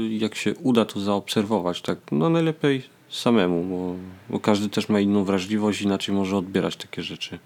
jak 0.10 0.36
się 0.36 0.56
uda 0.56 0.86
to 0.86 1.00
zaobserwować, 1.00 1.82
tak 1.82 1.98
no 2.12 2.30
najlepiej 2.30 2.84
samemu, 3.10 3.64
bo, 3.64 3.96
bo 4.30 4.40
każdy 4.40 4.70
też 4.70 4.90
ma 4.90 5.00
inną 5.00 5.24
wrażliwość, 5.24 5.82
inaczej 5.82 6.16
może 6.16 6.38
odbierać 6.38 6.76
takie 6.76 7.04
rzeczy. 7.04 7.40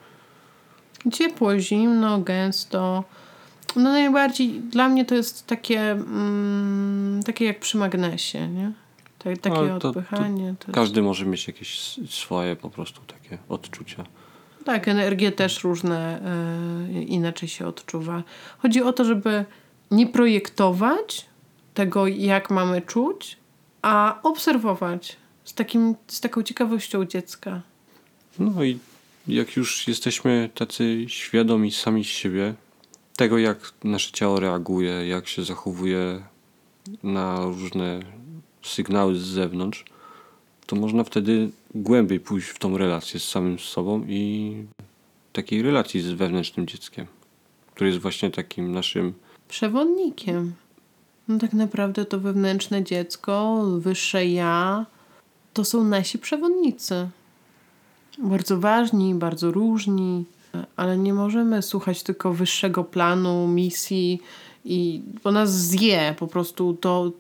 Ciepło, 1.13 1.60
zimno, 1.60 2.19
gęsto. 2.19 3.04
No 3.75 3.84
najbardziej 3.84 4.49
dla 4.49 4.89
mnie 4.89 5.06
to 5.06 5.15
jest 5.15 5.47
takie, 5.47 5.91
mm, 5.91 7.23
takie 7.25 7.45
jak 7.45 7.60
przy 7.60 7.78
magnesie, 7.78 8.47
nie? 8.47 8.71
Tak, 9.19 9.38
takie 9.38 9.80
to- 9.80 9.89
odpychanie. 9.89 10.56
To 10.60 10.67
jest... 10.67 10.75
Każdy 10.75 11.01
może 11.01 11.25
mieć 11.25 11.47
jakieś 11.47 11.99
swoje 12.10 12.56
po 12.56 12.69
prostu 12.69 13.01
takie 13.08 13.38
odczucia. 13.49 14.06
Tak, 14.65 14.88
energie 14.88 15.32
też 15.32 15.63
różne 15.63 16.21
y, 16.89 17.04
inaczej 17.04 17.49
się 17.49 17.67
odczuwa. 17.67 18.23
Chodzi 18.58 18.82
o 18.82 18.93
to, 18.93 19.06
żeby 19.06 19.45
nie 19.91 20.08
projektować 20.08 21.26
tego, 21.74 22.08
jak 22.08 22.50
mamy 22.50 22.82
czuć, 22.82 23.38
a 23.82 24.19
obserwować 24.24 25.17
z, 25.43 25.54
takim, 25.54 25.95
z 26.08 26.21
taką 26.21 26.43
ciekawością 26.43 27.06
dziecka. 27.06 27.62
No 28.39 28.63
i 28.63 28.80
jak 29.28 29.56
już 29.56 29.88
jesteśmy 29.88 30.50
tacy 30.56 31.06
świadomi 31.08 31.71
sami 31.71 32.06
z 32.06 32.08
siebie, 32.08 32.54
tego 33.15 33.38
jak 33.38 33.74
nasze 33.84 34.12
ciało 34.12 34.39
reaguje, 34.39 35.08
jak 35.08 35.28
się 35.28 35.43
zachowuje 35.43 36.21
na 37.04 37.45
różne 37.45 38.00
sygnały 38.63 39.15
z 39.15 39.24
zewnątrz, 39.24 39.86
to 40.65 40.76
można 40.76 41.04
wtedy 41.04 41.50
głębiej 41.76 42.19
pójść 42.19 42.48
w 42.48 42.60
tą 42.60 42.78
relację 42.78 43.19
z 43.19 43.28
samym 43.28 43.60
sobą 43.60 44.06
i 44.08 44.56
takiej 45.34 45.62
relacji 45.62 46.02
z 46.02 46.12
wewnętrznym 46.12 46.67
dzieckiem, 46.67 47.06
który 47.74 47.89
jest 47.89 48.02
właśnie 48.02 48.32
takim 48.32 48.71
naszym 48.71 49.13
Przewodnikiem. 49.47 50.53
No 51.27 51.38
tak 51.39 51.53
naprawdę 51.53 52.05
to 52.05 52.19
wewnętrzne 52.19 52.84
dziecko, 52.84 53.63
wyższe 53.79 54.25
ja, 54.25 54.86
to 55.53 55.65
są 55.65 55.84
nasi 55.84 56.19
przewodnicy. 56.19 57.10
Bardzo 58.17 58.60
ważni, 58.60 59.15
bardzo 59.15 59.51
różni, 59.51 60.25
ale 60.75 60.97
nie 60.97 61.13
możemy 61.13 61.62
słuchać 61.62 62.03
tylko 62.03 62.34
wyższego 62.34 62.84
planu, 62.84 63.47
misji, 63.47 64.21
i, 64.65 65.01
bo 65.23 65.31
nas 65.31 65.51
zje 65.53 66.15
po 66.19 66.27
prostu 66.27 66.73
to 66.73 67.12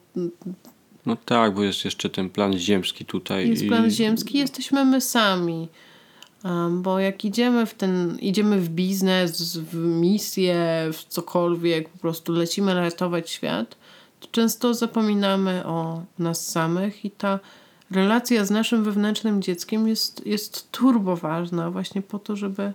No 1.05 1.15
tak, 1.25 1.53
bo 1.53 1.63
jest 1.63 1.85
jeszcze 1.85 2.09
ten 2.09 2.29
plan 2.29 2.57
ziemski 2.57 3.05
tutaj. 3.05 3.49
jest 3.49 3.63
i- 3.63 3.67
plan 3.67 3.89
ziemski, 3.91 4.37
jesteśmy 4.37 4.85
my 4.85 5.01
sami. 5.01 5.67
Bo 6.71 6.99
jak 6.99 7.25
idziemy 7.25 7.65
w 7.65 7.73
ten, 7.73 8.17
idziemy 8.19 8.61
w 8.61 8.69
biznes, 8.69 9.57
w 9.57 9.75
misję, 9.75 10.89
w 10.93 11.03
cokolwiek, 11.03 11.89
po 11.89 11.97
prostu 11.97 12.33
lecimy 12.33 12.73
ratować 12.73 13.29
świat, 13.29 13.77
to 14.19 14.27
często 14.31 14.73
zapominamy 14.73 15.65
o 15.65 16.03
nas 16.19 16.47
samych 16.47 17.05
i 17.05 17.11
ta 17.11 17.39
relacja 17.91 18.45
z 18.45 18.51
naszym 18.51 18.83
wewnętrznym 18.83 19.41
dzieckiem 19.41 19.87
jest, 19.87 20.25
jest 20.25 20.71
turbo 20.71 21.15
ważna 21.15 21.71
właśnie 21.71 22.01
po 22.01 22.19
to, 22.19 22.35
żeby 22.35 22.73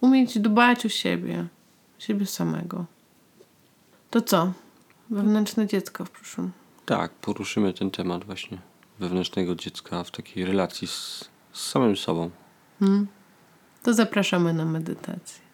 umieć 0.00 0.38
dbać 0.38 0.86
o 0.86 0.88
siebie, 0.88 1.46
siebie 1.98 2.26
samego. 2.26 2.84
To 4.10 4.20
co? 4.20 4.52
Wewnętrzne 5.10 5.66
dziecko 5.66 6.04
w 6.04 6.10
przyszłym. 6.10 6.50
Tak, 6.86 7.12
poruszymy 7.12 7.72
ten 7.72 7.90
temat 7.90 8.24
właśnie 8.24 8.58
wewnętrznego 8.98 9.54
dziecka 9.54 10.04
w 10.04 10.10
takiej 10.10 10.44
relacji 10.44 10.88
z, 10.88 11.28
z 11.52 11.70
samym 11.70 11.96
sobą. 11.96 12.30
To 13.82 13.94
zapraszamy 13.94 14.54
na 14.54 14.64
medytację. 14.64 15.49